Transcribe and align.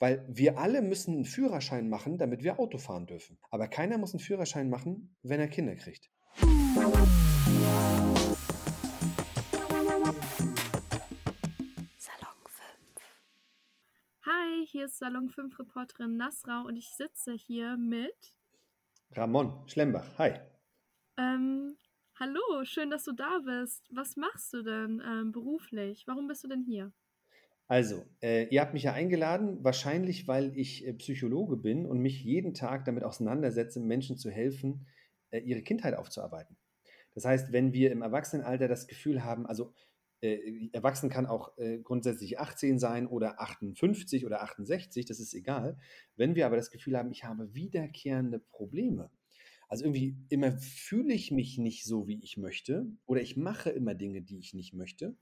Weil 0.00 0.24
wir 0.28 0.58
alle 0.58 0.80
müssen 0.80 1.14
einen 1.14 1.24
Führerschein 1.24 1.88
machen, 1.88 2.18
damit 2.18 2.44
wir 2.44 2.60
Auto 2.60 2.78
fahren 2.78 3.06
dürfen. 3.06 3.36
Aber 3.50 3.66
keiner 3.66 3.98
muss 3.98 4.14
einen 4.14 4.20
Führerschein 4.20 4.70
machen, 4.70 5.16
wenn 5.22 5.40
er 5.40 5.48
Kinder 5.48 5.74
kriegt. 5.74 6.08
Salon 11.96 12.38
5. 12.46 12.62
Hi, 14.24 14.66
hier 14.66 14.84
ist 14.84 14.98
Salon 14.98 15.28
5 15.30 15.58
Reporterin 15.58 16.16
Nasra 16.16 16.62
und 16.62 16.76
ich 16.76 16.90
sitze 16.90 17.32
hier 17.32 17.76
mit 17.76 18.36
Ramon 19.10 19.66
Schlembach, 19.66 20.16
hi. 20.18 20.34
Ähm, 21.16 21.76
hallo, 22.20 22.64
schön, 22.64 22.90
dass 22.90 23.02
du 23.02 23.12
da 23.12 23.40
bist. 23.44 23.88
Was 23.90 24.16
machst 24.16 24.52
du 24.52 24.62
denn 24.62 25.02
ähm, 25.04 25.32
beruflich? 25.32 26.06
Warum 26.06 26.28
bist 26.28 26.44
du 26.44 26.48
denn 26.48 26.62
hier? 26.62 26.92
Also, 27.68 28.06
äh, 28.22 28.46
ihr 28.48 28.62
habt 28.62 28.72
mich 28.72 28.84
ja 28.84 28.94
eingeladen, 28.94 29.62
wahrscheinlich 29.62 30.26
weil 30.26 30.56
ich 30.56 30.86
äh, 30.86 30.94
Psychologe 30.94 31.58
bin 31.58 31.84
und 31.84 31.98
mich 32.00 32.24
jeden 32.24 32.54
Tag 32.54 32.86
damit 32.86 33.04
auseinandersetze, 33.04 33.78
Menschen 33.78 34.16
zu 34.16 34.30
helfen, 34.30 34.86
äh, 35.30 35.40
ihre 35.40 35.60
Kindheit 35.60 35.94
aufzuarbeiten. 35.94 36.56
Das 37.14 37.26
heißt, 37.26 37.52
wenn 37.52 37.74
wir 37.74 37.92
im 37.92 38.00
Erwachsenenalter 38.00 38.68
das 38.68 38.86
Gefühl 38.86 39.22
haben, 39.22 39.46
also 39.46 39.74
äh, 40.22 40.70
erwachsen 40.72 41.10
kann 41.10 41.26
auch 41.26 41.56
äh, 41.58 41.78
grundsätzlich 41.78 42.40
18 42.40 42.78
sein 42.78 43.06
oder 43.06 43.38
58 43.38 44.24
oder 44.24 44.42
68, 44.42 45.04
das 45.04 45.20
ist 45.20 45.34
egal. 45.34 45.76
Wenn 46.16 46.34
wir 46.36 46.46
aber 46.46 46.56
das 46.56 46.70
Gefühl 46.70 46.96
haben, 46.96 47.10
ich 47.10 47.24
habe 47.24 47.54
wiederkehrende 47.54 48.38
Probleme, 48.38 49.10
also 49.68 49.84
irgendwie 49.84 50.16
immer 50.30 50.56
fühle 50.56 51.12
ich 51.12 51.30
mich 51.30 51.58
nicht 51.58 51.84
so, 51.84 52.08
wie 52.08 52.18
ich 52.22 52.38
möchte 52.38 52.86
oder 53.04 53.20
ich 53.20 53.36
mache 53.36 53.68
immer 53.68 53.94
Dinge, 53.94 54.22
die 54.22 54.38
ich 54.38 54.54
nicht 54.54 54.72
möchte, 54.72 55.14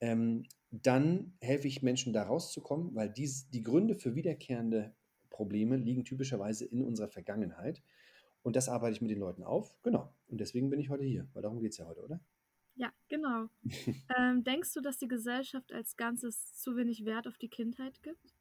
ähm, 0.00 0.44
dann 0.70 1.36
helfe 1.40 1.68
ich 1.68 1.82
Menschen 1.82 2.12
da 2.12 2.24
rauszukommen, 2.24 2.94
weil 2.94 3.10
dies, 3.10 3.48
die 3.50 3.62
Gründe 3.62 3.94
für 3.94 4.14
wiederkehrende 4.14 4.94
Probleme 5.30 5.76
liegen 5.76 6.04
typischerweise 6.04 6.64
in 6.64 6.82
unserer 6.82 7.08
Vergangenheit. 7.08 7.82
Und 8.42 8.56
das 8.56 8.68
arbeite 8.68 8.94
ich 8.94 9.00
mit 9.00 9.10
den 9.10 9.18
Leuten 9.18 9.42
auf. 9.42 9.76
Genau. 9.82 10.14
Und 10.26 10.40
deswegen 10.40 10.70
bin 10.70 10.80
ich 10.80 10.90
heute 10.90 11.04
hier, 11.04 11.28
weil 11.32 11.42
darum 11.42 11.60
geht 11.60 11.72
es 11.72 11.78
ja 11.78 11.86
heute, 11.86 12.02
oder? 12.02 12.20
Ja, 12.76 12.92
genau. 13.08 13.48
ähm, 14.18 14.44
denkst 14.44 14.72
du, 14.74 14.80
dass 14.80 14.98
die 14.98 15.08
Gesellschaft 15.08 15.72
als 15.72 15.96
Ganzes 15.96 16.54
zu 16.54 16.76
wenig 16.76 17.04
Wert 17.04 17.26
auf 17.26 17.36
die 17.38 17.48
Kindheit 17.48 18.02
gibt? 18.02 18.34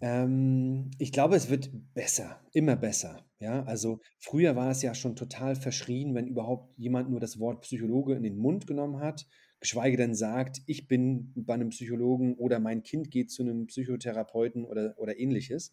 Ähm, 0.00 0.90
ich 0.98 1.12
glaube, 1.12 1.36
es 1.36 1.48
wird 1.50 1.70
besser, 1.94 2.40
immer 2.52 2.76
besser. 2.76 3.26
Ja, 3.38 3.62
also 3.64 4.00
früher 4.18 4.56
war 4.56 4.70
es 4.70 4.82
ja 4.82 4.94
schon 4.94 5.16
total 5.16 5.56
verschrien, 5.56 6.14
wenn 6.14 6.26
überhaupt 6.26 6.76
jemand 6.78 7.10
nur 7.10 7.20
das 7.20 7.38
Wort 7.38 7.62
Psychologe 7.62 8.14
in 8.14 8.22
den 8.22 8.36
Mund 8.36 8.66
genommen 8.66 9.00
hat, 9.00 9.26
geschweige 9.66 9.96
denn 9.96 10.14
sagt, 10.14 10.62
ich 10.66 10.86
bin 10.86 11.32
bei 11.34 11.54
einem 11.54 11.70
Psychologen 11.70 12.36
oder 12.36 12.60
mein 12.60 12.84
Kind 12.84 13.10
geht 13.10 13.32
zu 13.32 13.42
einem 13.42 13.66
Psychotherapeuten 13.66 14.64
oder, 14.64 14.94
oder 14.96 15.18
ähnliches. 15.18 15.72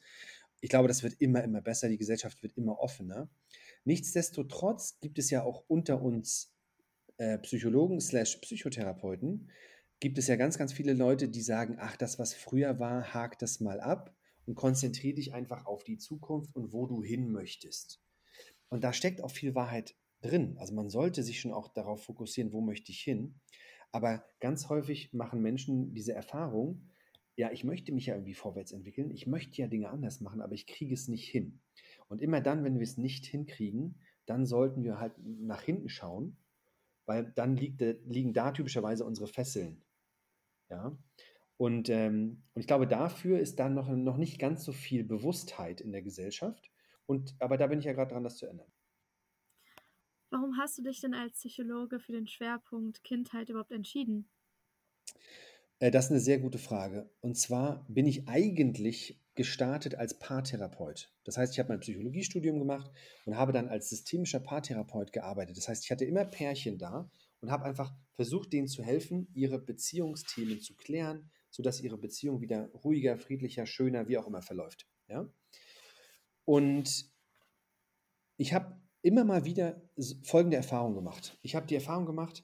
Ich 0.61 0.69
glaube, 0.71 0.87
das 0.87 1.03
wird 1.03 1.13
immer, 1.21 1.43
immer 1.43 1.61
besser, 1.61 1.89
die 1.89 1.99
Gesellschaft 1.99 2.41
wird 2.41 2.57
immer 2.57 2.79
offener. 2.79 3.29
Nichtsdestotrotz 3.83 4.99
gibt 4.99 5.19
es 5.19 5.29
ja 5.29 5.43
auch 5.43 5.65
unter 5.67 6.01
uns 6.01 6.55
äh, 7.17 7.37
Psychologen 7.37 8.01
slash 8.01 8.37
Psychotherapeuten, 8.37 9.51
gibt 9.99 10.17
es 10.17 10.25
ja 10.25 10.37
ganz, 10.37 10.57
ganz 10.57 10.73
viele 10.73 10.93
Leute, 10.93 11.29
die 11.29 11.43
sagen, 11.43 11.77
ach, 11.79 11.95
das, 11.95 12.17
was 12.17 12.33
früher 12.33 12.79
war, 12.79 13.13
hakt 13.13 13.43
das 13.43 13.59
mal 13.59 13.79
ab 13.79 14.15
und 14.47 14.55
konzentriere 14.55 15.13
dich 15.13 15.35
einfach 15.35 15.67
auf 15.67 15.83
die 15.83 15.99
Zukunft 15.99 16.55
und 16.55 16.73
wo 16.73 16.87
du 16.87 17.03
hin 17.03 17.31
möchtest. 17.31 18.01
Und 18.69 18.83
da 18.83 18.91
steckt 18.91 19.21
auch 19.21 19.29
viel 19.29 19.53
Wahrheit 19.53 19.95
drin. 20.23 20.57
Also 20.57 20.73
man 20.73 20.89
sollte 20.89 21.21
sich 21.21 21.39
schon 21.39 21.53
auch 21.53 21.67
darauf 21.67 22.03
fokussieren, 22.03 22.53
wo 22.53 22.61
möchte 22.61 22.91
ich 22.91 23.01
hin. 23.01 23.39
Aber 23.93 24.25
ganz 24.39 24.69
häufig 24.69 25.13
machen 25.13 25.41
Menschen 25.41 25.93
diese 25.93 26.13
Erfahrung, 26.13 26.89
ja, 27.35 27.51
ich 27.51 27.63
möchte 27.63 27.91
mich 27.91 28.07
ja 28.07 28.15
irgendwie 28.15 28.33
vorwärts 28.33 28.71
entwickeln, 28.71 29.11
ich 29.11 29.27
möchte 29.27 29.61
ja 29.61 29.67
Dinge 29.67 29.89
anders 29.89 30.19
machen, 30.19 30.41
aber 30.41 30.53
ich 30.53 30.67
kriege 30.67 30.93
es 30.93 31.07
nicht 31.07 31.29
hin. 31.29 31.61
Und 32.07 32.21
immer 32.21 32.41
dann, 32.41 32.63
wenn 32.63 32.79
wir 32.79 32.83
es 32.83 32.97
nicht 32.97 33.25
hinkriegen, 33.25 33.99
dann 34.25 34.45
sollten 34.45 34.83
wir 34.83 34.99
halt 34.99 35.13
nach 35.23 35.61
hinten 35.61 35.89
schauen, 35.89 36.37
weil 37.05 37.31
dann 37.35 37.55
liegt, 37.55 37.81
liegen 38.05 38.33
da 38.33 38.51
typischerweise 38.51 39.05
unsere 39.05 39.27
Fesseln. 39.27 39.83
Ja? 40.69 40.97
Und, 41.57 41.89
ähm, 41.89 42.43
und 42.53 42.61
ich 42.61 42.67
glaube, 42.67 42.87
dafür 42.87 43.39
ist 43.39 43.59
dann 43.59 43.75
noch, 43.75 43.89
noch 43.89 44.17
nicht 44.17 44.39
ganz 44.39 44.63
so 44.63 44.71
viel 44.71 45.03
Bewusstheit 45.03 45.81
in 45.81 45.91
der 45.91 46.01
Gesellschaft. 46.01 46.71
Und, 47.05 47.35
aber 47.39 47.57
da 47.57 47.67
bin 47.67 47.79
ich 47.79 47.85
ja 47.85 47.93
gerade 47.93 48.11
dran, 48.11 48.23
das 48.23 48.37
zu 48.37 48.47
ändern. 48.47 48.71
Warum 50.33 50.57
hast 50.57 50.79
du 50.79 50.81
dich 50.81 50.99
denn 50.99 51.13
als 51.13 51.33
Psychologe 51.33 51.99
für 51.99 52.11
den 52.11 52.25
Schwerpunkt 52.25 53.03
Kindheit 53.03 53.49
überhaupt 53.49 53.71
entschieden? 53.71 54.27
Äh, 55.77 55.91
das 55.91 56.05
ist 56.05 56.11
eine 56.11 56.19
sehr 56.21 56.39
gute 56.39 56.57
Frage. 56.57 57.07
Und 57.21 57.37
zwar 57.37 57.85
bin 57.87 58.07
ich 58.07 58.27
eigentlich 58.27 59.21
gestartet 59.35 59.93
als 59.93 60.17
Paartherapeut. 60.17 61.13
Das 61.23 61.37
heißt, 61.37 61.53
ich 61.53 61.59
habe 61.59 61.69
mein 61.69 61.81
Psychologiestudium 61.81 62.57
gemacht 62.57 62.89
und 63.25 63.37
habe 63.37 63.51
dann 63.51 63.67
als 63.67 63.91
systemischer 63.91 64.39
Paartherapeut 64.39 65.13
gearbeitet. 65.13 65.55
Das 65.55 65.67
heißt, 65.67 65.83
ich 65.85 65.91
hatte 65.91 66.05
immer 66.05 66.25
Pärchen 66.25 66.79
da 66.79 67.11
und 67.41 67.51
habe 67.51 67.65
einfach 67.65 67.93
versucht, 68.13 68.53
denen 68.53 68.67
zu 68.67 68.81
helfen, 68.81 69.27
ihre 69.35 69.59
Beziehungsthemen 69.59 70.61
zu 70.61 70.75
klären, 70.75 71.29
sodass 71.51 71.79
ihre 71.79 71.99
Beziehung 71.99 72.41
wieder 72.41 72.71
ruhiger, 72.83 73.19
friedlicher, 73.19 73.67
schöner, 73.67 74.07
wie 74.07 74.17
auch 74.17 74.25
immer 74.25 74.41
verläuft. 74.41 74.87
Ja? 75.07 75.29
Und 76.43 77.05
ich 78.37 78.53
habe 78.53 78.82
immer 79.03 79.25
mal 79.25 79.45
wieder 79.45 79.79
folgende 80.23 80.57
Erfahrung 80.57 80.95
gemacht. 80.95 81.37
Ich 81.43 81.55
habe 81.55 81.67
die 81.67 81.75
Erfahrung 81.75 82.05
gemacht, 82.05 82.43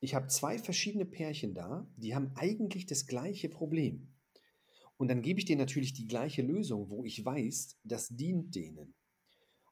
ich 0.00 0.14
habe 0.14 0.26
zwei 0.26 0.58
verschiedene 0.58 1.06
Pärchen 1.06 1.54
da, 1.54 1.88
die 1.96 2.14
haben 2.14 2.32
eigentlich 2.34 2.84
das 2.84 3.06
gleiche 3.06 3.48
Problem. 3.48 4.12
Und 4.98 5.08
dann 5.08 5.22
gebe 5.22 5.38
ich 5.38 5.46
denen 5.46 5.60
natürlich 5.60 5.94
die 5.94 6.06
gleiche 6.06 6.42
Lösung, 6.42 6.90
wo 6.90 7.04
ich 7.04 7.24
weiß, 7.24 7.78
das 7.84 8.08
dient 8.08 8.54
denen. 8.54 8.94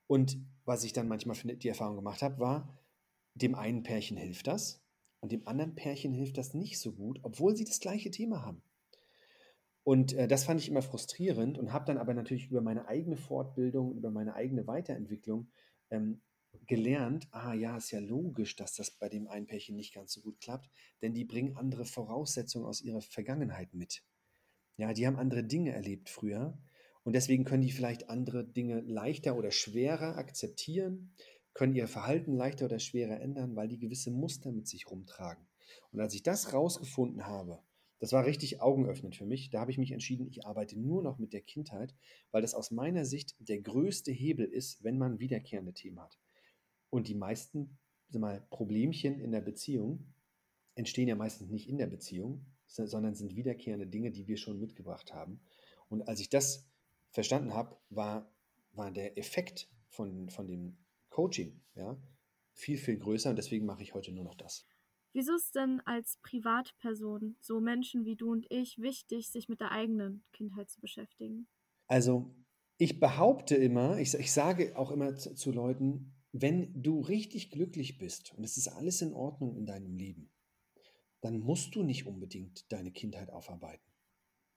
Und 0.06 0.38
was 0.64 0.84
ich 0.84 0.92
dann 0.92 1.08
manchmal 1.08 1.36
für 1.36 1.54
die 1.54 1.68
Erfahrung 1.68 1.96
gemacht 1.96 2.22
habe, 2.22 2.38
war, 2.38 2.78
dem 3.34 3.54
einen 3.54 3.82
Pärchen 3.82 4.16
hilft 4.16 4.46
das 4.46 4.80
und 5.20 5.32
dem 5.32 5.46
anderen 5.46 5.74
Pärchen 5.74 6.12
hilft 6.12 6.38
das 6.38 6.54
nicht 6.54 6.78
so 6.78 6.92
gut, 6.92 7.18
obwohl 7.22 7.56
sie 7.56 7.64
das 7.64 7.80
gleiche 7.80 8.10
Thema 8.10 8.44
haben. 8.44 8.62
Und 9.84 10.12
äh, 10.12 10.28
das 10.28 10.44
fand 10.44 10.60
ich 10.60 10.68
immer 10.68 10.82
frustrierend 10.82 11.58
und 11.58 11.72
habe 11.72 11.86
dann 11.86 11.98
aber 11.98 12.14
natürlich 12.14 12.48
über 12.48 12.60
meine 12.60 12.86
eigene 12.86 13.16
Fortbildung, 13.16 13.96
über 13.96 14.10
meine 14.10 14.34
eigene 14.34 14.66
Weiterentwicklung 14.66 15.48
ähm, 15.92 16.22
gelernt, 16.66 17.28
ah 17.30 17.54
ja, 17.54 17.76
ist 17.76 17.90
ja 17.90 18.00
logisch, 18.00 18.56
dass 18.56 18.74
das 18.74 18.90
bei 18.90 19.08
dem 19.08 19.28
einen 19.28 19.46
Pärchen 19.46 19.76
nicht 19.76 19.94
ganz 19.94 20.12
so 20.12 20.20
gut 20.20 20.40
klappt, 20.40 20.70
denn 21.00 21.14
die 21.14 21.24
bringen 21.24 21.56
andere 21.56 21.84
Voraussetzungen 21.84 22.66
aus 22.66 22.80
ihrer 22.80 23.00
Vergangenheit 23.00 23.74
mit. 23.74 24.02
Ja, 24.76 24.92
die 24.92 25.06
haben 25.06 25.16
andere 25.16 25.44
Dinge 25.44 25.72
erlebt 25.72 26.08
früher 26.08 26.58
und 27.04 27.14
deswegen 27.14 27.44
können 27.44 27.62
die 27.62 27.72
vielleicht 27.72 28.08
andere 28.08 28.44
Dinge 28.44 28.80
leichter 28.80 29.36
oder 29.36 29.50
schwerer 29.50 30.16
akzeptieren, 30.16 31.14
können 31.54 31.74
ihr 31.74 31.88
Verhalten 31.88 32.32
leichter 32.32 32.66
oder 32.66 32.78
schwerer 32.78 33.20
ändern, 33.20 33.54
weil 33.56 33.68
die 33.68 33.78
gewisse 33.78 34.10
Muster 34.10 34.50
mit 34.52 34.66
sich 34.66 34.90
rumtragen. 34.90 35.46
Und 35.90 36.00
als 36.00 36.14
ich 36.14 36.22
das 36.22 36.52
rausgefunden 36.52 37.26
habe, 37.26 37.62
das 38.02 38.10
war 38.10 38.26
richtig 38.26 38.60
augenöffnend 38.60 39.14
für 39.14 39.26
mich, 39.26 39.50
da 39.50 39.60
habe 39.60 39.70
ich 39.70 39.78
mich 39.78 39.92
entschieden, 39.92 40.26
ich 40.26 40.44
arbeite 40.44 40.76
nur 40.76 41.04
noch 41.04 41.20
mit 41.20 41.32
der 41.32 41.40
Kindheit, 41.40 41.94
weil 42.32 42.42
das 42.42 42.52
aus 42.52 42.72
meiner 42.72 43.04
Sicht 43.04 43.36
der 43.38 43.60
größte 43.60 44.10
Hebel 44.10 44.44
ist, 44.44 44.82
wenn 44.82 44.98
man 44.98 45.20
wiederkehrende 45.20 45.72
Themen 45.72 46.00
hat. 46.00 46.18
Und 46.90 47.06
die 47.06 47.14
meisten 47.14 47.78
mal, 48.10 48.44
Problemchen 48.50 49.20
in 49.20 49.30
der 49.30 49.40
Beziehung 49.40 50.12
entstehen 50.74 51.06
ja 51.06 51.14
meistens 51.14 51.48
nicht 51.48 51.68
in 51.68 51.78
der 51.78 51.86
Beziehung, 51.86 52.44
sondern 52.66 53.14
sind 53.14 53.36
wiederkehrende 53.36 53.86
Dinge, 53.86 54.10
die 54.10 54.26
wir 54.26 54.36
schon 54.36 54.58
mitgebracht 54.58 55.14
haben. 55.14 55.40
Und 55.88 56.08
als 56.08 56.18
ich 56.18 56.28
das 56.28 56.68
verstanden 57.12 57.54
habe, 57.54 57.76
war, 57.88 58.28
war 58.72 58.90
der 58.90 59.16
Effekt 59.16 59.70
von, 59.90 60.28
von 60.28 60.48
dem 60.48 60.76
Coaching, 61.08 61.60
ja, 61.76 61.96
viel, 62.52 62.78
viel 62.78 62.98
größer 62.98 63.30
und 63.30 63.36
deswegen 63.36 63.64
mache 63.64 63.84
ich 63.84 63.94
heute 63.94 64.10
nur 64.10 64.24
noch 64.24 64.34
das. 64.34 64.66
Wieso 65.12 65.34
ist 65.34 65.54
denn 65.54 65.80
als 65.84 66.18
Privatperson, 66.22 67.36
so 67.40 67.60
Menschen 67.60 68.04
wie 68.04 68.16
du 68.16 68.30
und 68.30 68.46
ich, 68.50 68.78
wichtig, 68.78 69.30
sich 69.30 69.48
mit 69.48 69.60
der 69.60 69.70
eigenen 69.70 70.24
Kindheit 70.32 70.70
zu 70.70 70.80
beschäftigen? 70.80 71.48
Also, 71.86 72.34
ich 72.78 72.98
behaupte 72.98 73.54
immer, 73.54 73.98
ich, 73.98 74.14
ich 74.14 74.32
sage 74.32 74.76
auch 74.76 74.90
immer 74.90 75.14
zu, 75.16 75.34
zu 75.34 75.52
Leuten, 75.52 76.14
wenn 76.32 76.82
du 76.82 77.00
richtig 77.00 77.50
glücklich 77.50 77.98
bist 77.98 78.32
und 78.34 78.42
es 78.42 78.56
ist 78.56 78.68
alles 78.68 79.02
in 79.02 79.12
Ordnung 79.12 79.54
in 79.56 79.66
deinem 79.66 79.94
Leben, 79.96 80.30
dann 81.20 81.38
musst 81.38 81.74
du 81.74 81.82
nicht 81.82 82.06
unbedingt 82.06 82.72
deine 82.72 82.90
Kindheit 82.90 83.30
aufarbeiten. 83.30 83.92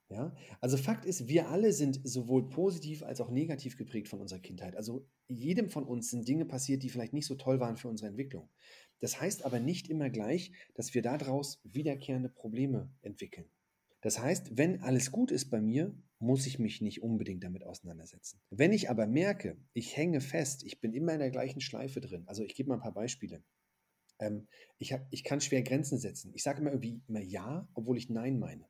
Ja? 0.09 0.33
Also 0.61 0.77
Fakt 0.77 1.05
ist, 1.05 1.27
wir 1.27 1.49
alle 1.49 1.73
sind 1.73 1.99
sowohl 2.07 2.49
positiv 2.49 3.03
als 3.03 3.19
auch 3.19 3.29
negativ 3.29 3.77
geprägt 3.77 4.07
von 4.07 4.21
unserer 4.21 4.39
Kindheit. 4.39 4.75
Also 4.75 5.07
jedem 5.27 5.69
von 5.69 5.83
uns 5.85 6.09
sind 6.09 6.27
Dinge 6.27 6.45
passiert, 6.45 6.83
die 6.83 6.89
vielleicht 6.89 7.13
nicht 7.13 7.25
so 7.25 7.35
toll 7.35 7.59
waren 7.59 7.77
für 7.77 7.87
unsere 7.87 8.09
Entwicklung. 8.09 8.49
Das 8.99 9.19
heißt 9.19 9.45
aber 9.45 9.59
nicht 9.59 9.89
immer 9.89 10.09
gleich, 10.09 10.51
dass 10.73 10.93
wir 10.93 11.01
daraus 11.01 11.59
wiederkehrende 11.63 12.29
Probleme 12.29 12.91
entwickeln. 13.01 13.49
Das 14.01 14.19
heißt, 14.19 14.57
wenn 14.57 14.81
alles 14.81 15.11
gut 15.11 15.31
ist 15.31 15.49
bei 15.49 15.61
mir, 15.61 15.95
muss 16.19 16.45
ich 16.45 16.59
mich 16.59 16.81
nicht 16.81 17.01
unbedingt 17.01 17.43
damit 17.43 17.63
auseinandersetzen. 17.63 18.39
Wenn 18.49 18.71
ich 18.71 18.89
aber 18.89 19.07
merke, 19.07 19.57
ich 19.73 19.97
hänge 19.97 20.21
fest, 20.21 20.63
ich 20.63 20.79
bin 20.79 20.93
immer 20.93 21.13
in 21.13 21.19
der 21.19 21.31
gleichen 21.31 21.59
Schleife 21.59 22.01
drin, 22.01 22.23
also 22.27 22.43
ich 22.43 22.55
gebe 22.55 22.69
mal 22.69 22.75
ein 22.75 22.81
paar 22.81 22.93
Beispiele. 22.93 23.43
Ähm, 24.19 24.47
ich, 24.77 24.93
hab, 24.93 25.07
ich 25.11 25.23
kann 25.23 25.41
schwer 25.41 25.61
Grenzen 25.61 25.97
setzen. 25.97 26.31
Ich 26.33 26.43
sage 26.43 26.61
immer 26.61 26.71
irgendwie 26.71 27.01
immer 27.07 27.21
Ja, 27.21 27.67
obwohl 27.73 27.97
ich 27.97 28.09
Nein 28.09 28.39
meine. 28.39 28.65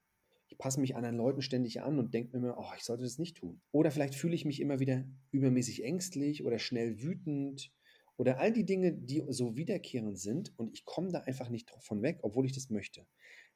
Ich 0.55 0.57
passe 0.57 0.79
mich 0.79 0.95
anderen 0.95 1.17
Leuten 1.17 1.41
ständig 1.41 1.81
an 1.81 1.99
und 1.99 2.13
denke 2.13 2.31
mir 2.31 2.47
immer, 2.47 2.57
oh, 2.57 2.71
ich 2.77 2.83
sollte 2.83 3.03
das 3.03 3.19
nicht 3.19 3.35
tun. 3.37 3.61
Oder 3.71 3.91
vielleicht 3.91 4.15
fühle 4.15 4.35
ich 4.35 4.45
mich 4.45 4.61
immer 4.61 4.79
wieder 4.79 5.03
übermäßig 5.31 5.83
ängstlich 5.83 6.45
oder 6.45 6.59
schnell 6.59 7.01
wütend 7.01 7.73
oder 8.15 8.39
all 8.39 8.53
die 8.53 8.65
Dinge, 8.65 8.93
die 8.93 9.21
so 9.27 9.57
wiederkehrend 9.57 10.17
sind 10.17 10.57
und 10.57 10.73
ich 10.73 10.85
komme 10.85 11.11
da 11.11 11.19
einfach 11.19 11.49
nicht 11.49 11.71
von 11.81 12.01
weg, 12.01 12.19
obwohl 12.21 12.45
ich 12.45 12.53
das 12.53 12.69
möchte. 12.69 13.05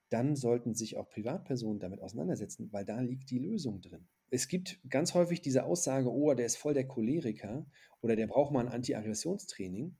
Dann 0.09 0.35
sollten 0.35 0.73
sich 0.73 0.97
auch 0.97 1.07
Privatpersonen 1.09 1.79
damit 1.79 2.01
auseinandersetzen, 2.01 2.67
weil 2.73 2.83
da 2.83 2.99
liegt 2.99 3.29
die 3.29 3.39
Lösung 3.39 3.79
drin. 3.79 4.09
Es 4.29 4.49
gibt 4.49 4.81
ganz 4.89 5.13
häufig 5.13 5.41
diese 5.41 5.63
Aussage, 5.63 6.11
oh, 6.11 6.33
der 6.33 6.47
ist 6.47 6.57
voll 6.57 6.73
der 6.73 6.87
Choleriker 6.87 7.65
oder 8.01 8.17
der 8.17 8.27
braucht 8.27 8.51
mal 8.51 8.65
ein 8.65 8.73
Anti-Aggressionstraining. 8.73 9.95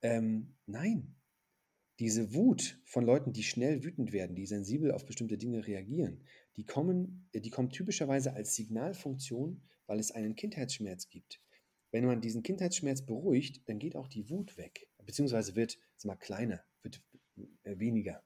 Ähm, 0.00 0.54
nein, 0.64 1.16
diese 2.00 2.34
Wut 2.34 2.80
von 2.86 3.04
Leuten, 3.04 3.32
die 3.32 3.42
schnell 3.42 3.84
wütend 3.84 4.12
werden, 4.12 4.34
die 4.34 4.46
sensibel 4.46 4.90
auf 4.90 5.04
bestimmte 5.04 5.36
Dinge 5.36 5.66
reagieren, 5.66 6.24
die 6.56 6.64
kommen, 6.64 7.28
äh, 7.32 7.40
die 7.40 7.50
kommen 7.50 7.70
typischerweise 7.70 8.32
als 8.32 8.56
Signalfunktion, 8.56 9.62
weil 9.86 10.00
es 10.00 10.10
einen 10.10 10.34
Kindheitsschmerz 10.34 11.08
gibt. 11.10 11.42
Wenn 11.92 12.06
man 12.06 12.22
diesen 12.22 12.42
Kindheitsschmerz 12.42 13.04
beruhigt, 13.04 13.68
dann 13.68 13.78
geht 13.78 13.96
auch 13.96 14.08
die 14.08 14.30
Wut 14.30 14.56
weg, 14.56 14.88
beziehungsweise 15.04 15.56
wird 15.56 15.78
es 15.96 16.04
mal 16.04 16.16
kleiner, 16.16 16.64
wird 16.82 17.02
äh, 17.64 17.78
weniger. 17.78 18.24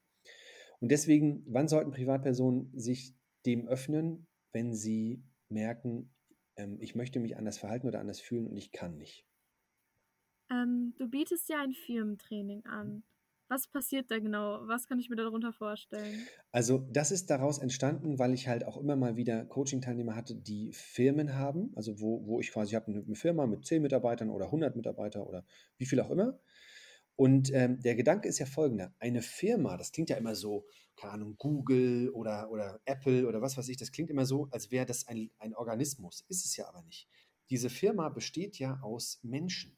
Und 0.80 0.90
deswegen, 0.90 1.42
wann 1.46 1.66
sollten 1.66 1.90
Privatpersonen 1.90 2.70
sich 2.78 3.16
dem 3.44 3.66
öffnen, 3.66 4.28
wenn 4.52 4.72
sie 4.72 5.24
merken, 5.48 6.14
ähm, 6.56 6.78
ich 6.80 6.94
möchte 6.94 7.18
mich 7.18 7.36
anders 7.36 7.58
verhalten 7.58 7.88
oder 7.88 8.00
anders 8.00 8.20
fühlen 8.20 8.46
und 8.46 8.56
ich 8.56 8.70
kann 8.70 8.98
nicht? 8.98 9.26
Ähm, 10.50 10.94
du 10.96 11.08
bietest 11.08 11.48
ja 11.48 11.60
ein 11.60 11.72
Firmentraining 11.72 12.64
an. 12.66 13.02
Was 13.48 13.68
passiert 13.68 14.10
da 14.10 14.18
genau? 14.18 14.66
Was 14.66 14.86
kann 14.86 14.98
ich 14.98 15.10
mir 15.10 15.16
darunter 15.16 15.52
vorstellen? 15.52 16.26
Also, 16.50 16.78
das 16.90 17.10
ist 17.10 17.28
daraus 17.28 17.58
entstanden, 17.58 18.18
weil 18.18 18.32
ich 18.32 18.48
halt 18.48 18.64
auch 18.64 18.78
immer 18.78 18.96
mal 18.96 19.16
wieder 19.16 19.44
Coaching-Teilnehmer 19.44 20.16
hatte, 20.16 20.34
die 20.34 20.72
Firmen 20.72 21.34
haben, 21.34 21.72
also 21.76 22.00
wo, 22.00 22.26
wo 22.26 22.40
ich 22.40 22.52
quasi 22.52 22.74
habe 22.74 22.86
eine 22.86 23.14
Firma 23.14 23.46
mit 23.46 23.66
10 23.66 23.82
Mitarbeitern 23.82 24.30
oder 24.30 24.46
100 24.46 24.76
Mitarbeiter 24.76 25.26
oder 25.26 25.44
wie 25.76 25.86
viel 25.86 26.00
auch 26.00 26.10
immer. 26.10 26.38
Und 27.16 27.52
ähm, 27.52 27.80
der 27.80 27.94
Gedanke 27.94 28.28
ist 28.28 28.38
ja 28.38 28.46
folgender: 28.46 28.94
Eine 28.98 29.22
Firma, 29.22 29.76
das 29.76 29.92
klingt 29.92 30.10
ja 30.10 30.16
immer 30.16 30.34
so, 30.34 30.66
keine 30.96 31.12
Ahnung, 31.12 31.36
Google 31.38 32.10
oder, 32.10 32.50
oder 32.50 32.80
Apple 32.86 33.28
oder 33.28 33.40
was 33.40 33.56
weiß 33.56 33.68
ich, 33.68 33.76
das 33.76 33.92
klingt 33.92 34.10
immer 34.10 34.26
so, 34.26 34.48
als 34.50 34.70
wäre 34.70 34.86
das 34.86 35.06
ein, 35.06 35.30
ein 35.38 35.54
Organismus. 35.54 36.24
Ist 36.28 36.44
es 36.44 36.56
ja 36.56 36.66
aber 36.68 36.82
nicht. 36.82 37.08
Diese 37.50 37.70
Firma 37.70 38.08
besteht 38.08 38.58
ja 38.58 38.80
aus 38.82 39.20
Menschen. 39.22 39.76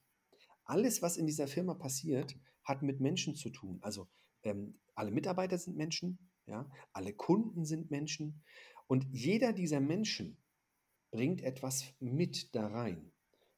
Alles, 0.65 1.03
was 1.03 1.17
in 1.17 1.27
dieser 1.27 1.47
Firma 1.47 1.75
passiert, 1.75 2.37
hat 2.67 2.83
mit 2.83 3.01
Menschen 3.01 3.35
zu 3.35 3.49
tun. 3.49 3.79
Also 3.81 4.09
ähm, 4.43 4.79
alle 4.95 5.11
Mitarbeiter 5.11 5.57
sind 5.57 5.77
Menschen, 5.77 6.19
ja, 6.47 6.71
alle 6.93 7.15
Kunden 7.15 7.65
sind 7.65 7.91
Menschen 7.91 8.43
und 8.87 9.07
jeder 9.11 9.53
dieser 9.53 9.81
Menschen 9.81 10.37
bringt 11.11 11.43
etwas 11.43 11.95
mit 11.99 12.55
da 12.55 12.67
rein. 12.67 13.13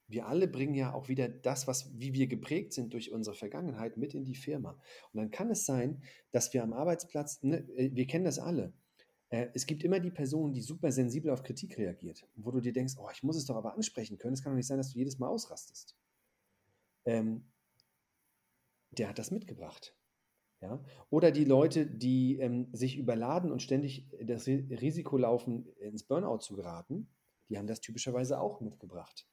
Wir 0.07 0.27
alle 0.27 0.49
bringen 0.49 0.75
ja 0.75 0.95
auch 0.95 1.09
wieder 1.09 1.29
das, 1.29 1.67
was, 1.67 1.91
wie 1.99 2.15
wir 2.15 2.29
geprägt 2.29 2.73
sind 2.73 2.95
durch 2.95 3.13
unsere 3.13 3.37
Vergangenheit, 3.37 3.99
mit 3.99 4.15
in 4.15 4.25
die 4.25 4.37
Firma. 4.37 4.81
Und 5.13 5.19
dann 5.21 5.31
kann 5.31 5.51
es 5.51 5.67
sein, 5.67 6.03
dass 6.31 6.55
wir 6.55 6.63
am 6.63 6.73
Arbeitsplatz, 6.73 7.43
ne, 7.43 7.59
äh, 7.77 7.91
wir 7.95 8.07
kennen 8.07 8.25
das 8.25 8.39
alle, 8.39 8.73
äh, 9.31 9.49
es 9.53 9.67
gibt 9.67 9.85
immer 9.85 10.01
die 10.01 10.11
Person, 10.11 10.55
die 10.55 10.63
super 10.63 10.91
sensibel 10.93 11.31
auf 11.31 11.43
Kritik 11.43 11.77
reagiert, 11.77 12.27
wo 12.37 12.51
du 12.51 12.61
dir 12.61 12.73
denkst, 12.73 12.95
oh, 12.97 13.09
ich 13.13 13.23
muss 13.23 13.37
es 13.37 13.45
doch 13.45 13.57
aber 13.57 13.75
ansprechen 13.75 14.17
können. 14.17 14.33
Es 14.33 14.43
kann 14.43 14.53
doch 14.53 14.57
nicht 14.57 14.67
sein, 14.67 14.79
dass 14.79 14.93
du 14.93 14.99
jedes 14.99 15.19
Mal 15.19 15.29
ausrastest. 15.29 15.95
Ähm, 17.05 17.45
der 18.91 19.09
hat 19.09 19.19
das 19.19 19.31
mitgebracht. 19.31 19.95
Ja? 20.61 20.83
Oder 21.11 21.31
die 21.31 21.45
Leute, 21.45 21.87
die 21.87 22.39
ähm, 22.39 22.69
sich 22.73 22.97
überladen 22.97 23.53
und 23.53 23.63
ständig 23.63 24.09
das 24.21 24.47
Risiko 24.47 25.17
laufen, 25.17 25.69
ins 25.81 26.05
Burnout 26.05 26.39
zu 26.39 26.57
geraten, 26.57 27.09
die 27.49 27.59
haben 27.59 27.67
das 27.67 27.81
typischerweise 27.81 28.41
auch 28.41 28.61
mitgebracht. 28.61 29.27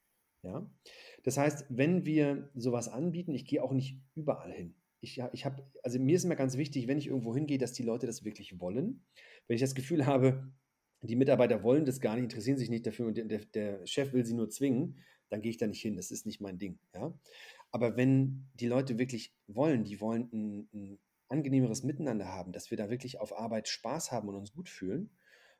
Ja? 0.44 0.70
Das 1.24 1.38
heißt, 1.38 1.66
wenn 1.70 2.06
wir 2.06 2.50
sowas 2.54 2.88
anbieten, 2.88 3.34
ich 3.34 3.46
gehe 3.46 3.64
auch 3.64 3.74
nicht 3.74 4.00
überall 4.14 4.52
hin. 4.52 4.76
Ich, 5.02 5.22
ich 5.34 5.46
habe, 5.46 5.68
also 5.84 6.00
mir 6.00 6.16
ist 6.16 6.24
immer 6.24 6.36
ganz 6.36 6.58
wichtig, 6.58 6.88
wenn 6.88 6.98
ich 6.98 7.08
irgendwo 7.08 7.36
hingehe, 7.36 7.58
dass 7.58 7.74
die 7.74 7.84
Leute 7.84 8.08
das 8.08 8.24
wirklich 8.24 8.60
wollen. 8.60 9.06
Wenn 9.48 9.56
ich 9.56 9.62
das 9.62 9.76
Gefühl 9.76 10.06
habe, 10.06 10.52
die 11.02 11.16
Mitarbeiter 11.16 11.64
wollen 11.64 11.86
das 11.86 12.00
gar 12.00 12.16
nicht, 12.16 12.24
interessieren 12.24 12.58
sich 12.58 12.70
nicht 12.70 12.88
dafür 12.88 13.08
und 13.08 13.18
der, 13.18 13.46
der 13.46 13.86
Chef 13.86 14.14
will 14.14 14.26
sie 14.26 14.34
nur 14.34 14.50
zwingen, 14.50 14.98
dann 15.30 15.42
gehe 15.42 15.52
ich 15.52 15.58
da 15.58 15.68
nicht 15.68 15.82
hin. 15.82 15.96
Das 15.96 16.12
ist 16.12 16.26
nicht 16.26 16.42
mein 16.42 16.58
Ding. 16.58 16.80
Ja? 16.94 17.14
Aber 17.76 17.98
wenn 17.98 18.48
die 18.54 18.68
Leute 18.68 18.98
wirklich 18.98 19.36
wollen, 19.48 19.84
die 19.84 20.00
wollen 20.00 20.30
ein, 20.32 20.70
ein 20.74 21.00
angenehmeres 21.28 21.84
Miteinander 21.84 22.30
haben, 22.30 22.54
dass 22.54 22.72
wir 22.72 22.78
da 22.78 22.90
wirklich 22.90 23.20
auf 23.20 23.38
Arbeit 23.38 23.68
Spaß 23.68 24.14
haben 24.14 24.30
und 24.30 24.36
uns 24.36 24.54
gut 24.54 24.70
fühlen, 24.70 25.10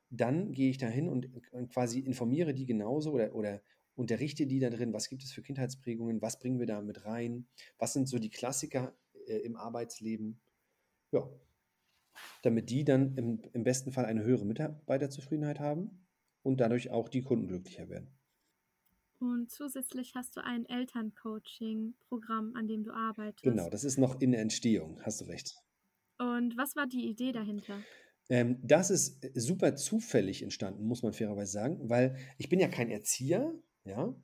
dann 0.08 0.52
gehe 0.52 0.70
ich 0.70 0.78
da 0.78 0.86
hin 0.86 1.10
und, 1.10 1.28
quasi 1.68 2.00
informiere 2.00 2.54
die 2.54 2.64
genauso 2.64 3.12
oder, 3.12 3.34
oder 3.34 3.60
unterrichte 3.96 4.46
die 4.46 4.60
da 4.60 4.70
drin, 4.70 4.94
was 4.94 5.10
gibt 5.10 5.24
es 5.24 5.32
für 5.34 5.42
Kindheitsprägungen, 5.42 6.22
was 6.22 6.38
bringen 6.38 6.58
wir 6.58 6.64
da 6.64 6.80
mit 6.80 7.04
rein, 7.04 7.48
was 7.76 7.92
sind 7.92 8.08
so 8.08 8.18
die 8.18 8.30
Klassiker 8.30 8.96
äh, 9.26 9.36
im 9.36 9.56
Arbeitsleben. 9.56 10.40
Ja, 11.12 11.28
damit 12.40 12.70
die 12.70 12.84
dann 12.84 13.14
im, 13.18 13.42
im 13.52 13.62
besten 13.62 13.92
Fall 13.92 14.06
eine 14.06 14.24
höhere 14.24 14.46
Mitarbeiterzufriedenheit 14.46 15.60
haben 15.60 16.06
und 16.42 16.62
dadurch 16.62 16.90
auch 16.90 17.10
die 17.10 17.20
Kunden 17.20 17.46
glücklicher 17.46 17.90
werden. 17.90 18.15
Und 19.18 19.50
zusätzlich 19.50 20.14
hast 20.14 20.36
du 20.36 20.44
ein 20.44 20.66
Elterncoaching-Programm, 20.66 22.54
an 22.54 22.68
dem 22.68 22.84
du 22.84 22.92
arbeitest. 22.92 23.42
Genau, 23.42 23.70
das 23.70 23.84
ist 23.84 23.98
noch 23.98 24.20
in 24.20 24.32
der 24.32 24.40
Entstehung, 24.42 25.00
hast 25.02 25.20
du 25.20 25.24
recht. 25.24 25.56
Und 26.18 26.56
was 26.56 26.76
war 26.76 26.86
die 26.86 27.08
Idee 27.08 27.32
dahinter? 27.32 27.82
Ähm, 28.28 28.58
das 28.62 28.90
ist 28.90 29.24
äh, 29.24 29.30
super 29.34 29.76
zufällig 29.76 30.42
entstanden, 30.42 30.84
muss 30.84 31.02
man 31.02 31.12
fairerweise 31.12 31.52
sagen, 31.52 31.88
weil 31.88 32.16
ich 32.38 32.48
bin 32.48 32.60
ja 32.60 32.68
kein 32.68 32.90
Erzieher, 32.90 33.54
ja. 33.84 34.14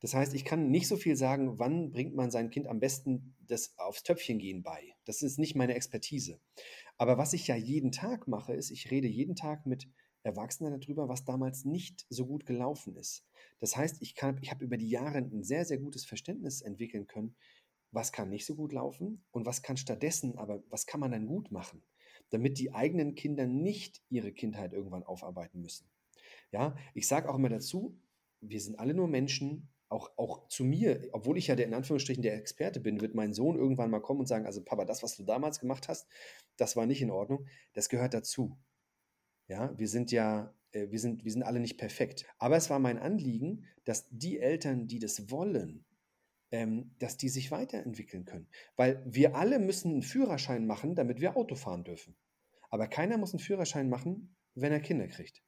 Das 0.00 0.12
heißt, 0.12 0.34
ich 0.34 0.44
kann 0.44 0.70
nicht 0.70 0.88
so 0.88 0.96
viel 0.96 1.16
sagen, 1.16 1.58
wann 1.58 1.90
bringt 1.90 2.14
man 2.14 2.30
sein 2.30 2.50
Kind 2.50 2.66
am 2.66 2.80
besten 2.80 3.34
das 3.40 3.74
aufs 3.78 4.02
Töpfchen 4.02 4.38
gehen 4.38 4.62
bei. 4.62 4.94
Das 5.06 5.22
ist 5.22 5.38
nicht 5.38 5.56
meine 5.56 5.74
Expertise. 5.74 6.38
Aber 6.98 7.16
was 7.16 7.32
ich 7.32 7.46
ja 7.46 7.56
jeden 7.56 7.92
Tag 7.92 8.28
mache, 8.28 8.52
ist, 8.52 8.70
ich 8.70 8.90
rede 8.90 9.08
jeden 9.08 9.36
Tag 9.36 9.64
mit 9.64 9.88
Erwachsenen 10.26 10.78
darüber, 10.78 11.08
was 11.08 11.24
damals 11.24 11.64
nicht 11.64 12.04
so 12.10 12.26
gut 12.26 12.44
gelaufen 12.44 12.96
ist. 12.96 13.24
Das 13.60 13.76
heißt, 13.76 14.02
ich, 14.02 14.16
ich 14.40 14.50
habe 14.50 14.64
über 14.64 14.76
die 14.76 14.90
Jahre 14.90 15.18
ein 15.18 15.44
sehr, 15.44 15.64
sehr 15.64 15.78
gutes 15.78 16.04
Verständnis 16.04 16.60
entwickeln 16.60 17.06
können, 17.06 17.36
was 17.92 18.12
kann 18.12 18.28
nicht 18.28 18.44
so 18.44 18.56
gut 18.56 18.72
laufen 18.72 19.24
und 19.30 19.46
was 19.46 19.62
kann 19.62 19.76
stattdessen, 19.76 20.36
aber 20.36 20.62
was 20.68 20.86
kann 20.86 21.00
man 21.00 21.12
dann 21.12 21.26
gut 21.26 21.52
machen, 21.52 21.82
damit 22.30 22.58
die 22.58 22.74
eigenen 22.74 23.14
Kinder 23.14 23.46
nicht 23.46 24.02
ihre 24.10 24.32
Kindheit 24.32 24.72
irgendwann 24.72 25.04
aufarbeiten 25.04 25.62
müssen. 25.62 25.88
Ja, 26.50 26.76
ich 26.94 27.06
sage 27.06 27.30
auch 27.30 27.36
immer 27.36 27.48
dazu, 27.48 27.96
wir 28.40 28.60
sind 28.60 28.78
alle 28.78 28.94
nur 28.94 29.08
Menschen, 29.08 29.68
auch, 29.88 30.10
auch 30.16 30.48
zu 30.48 30.64
mir, 30.64 31.08
obwohl 31.12 31.38
ich 31.38 31.46
ja 31.46 31.54
der 31.54 31.66
in 31.66 31.74
Anführungsstrichen 31.74 32.22
der 32.22 32.36
Experte 32.36 32.80
bin, 32.80 33.00
wird 33.00 33.14
mein 33.14 33.32
Sohn 33.32 33.56
irgendwann 33.56 33.90
mal 33.90 34.00
kommen 34.00 34.20
und 34.20 34.26
sagen, 34.26 34.44
also 34.44 34.62
Papa, 34.62 34.84
das, 34.84 35.04
was 35.04 35.16
du 35.16 35.22
damals 35.22 35.60
gemacht 35.60 35.88
hast, 35.88 36.08
das 36.56 36.74
war 36.74 36.86
nicht 36.86 37.02
in 37.02 37.10
Ordnung, 37.10 37.46
das 37.74 37.88
gehört 37.88 38.12
dazu. 38.12 38.58
Ja, 39.48 39.76
wir 39.78 39.88
sind 39.88 40.10
ja 40.12 40.54
äh, 40.76 40.90
wir 40.90 40.98
sind, 40.98 41.24
wir 41.24 41.32
sind 41.32 41.42
alle 41.42 41.60
nicht 41.60 41.78
perfekt. 41.78 42.26
Aber 42.38 42.56
es 42.56 42.70
war 42.70 42.78
mein 42.78 42.98
Anliegen, 42.98 43.64
dass 43.84 44.06
die 44.10 44.38
Eltern, 44.38 44.86
die 44.86 44.98
das 44.98 45.30
wollen, 45.30 45.84
ähm, 46.50 46.94
dass 46.98 47.16
die 47.16 47.28
sich 47.28 47.50
weiterentwickeln 47.50 48.24
können. 48.24 48.48
Weil 48.76 49.02
wir 49.06 49.34
alle 49.34 49.58
müssen 49.58 49.92
einen 49.92 50.02
Führerschein 50.02 50.66
machen, 50.66 50.94
damit 50.94 51.20
wir 51.20 51.36
Auto 51.36 51.54
fahren 51.54 51.84
dürfen. 51.84 52.16
Aber 52.70 52.86
keiner 52.86 53.16
muss 53.16 53.32
einen 53.32 53.40
Führerschein 53.40 53.88
machen, 53.88 54.36
wenn 54.54 54.72
er 54.72 54.80
Kinder 54.80 55.08
kriegt. 55.08 55.42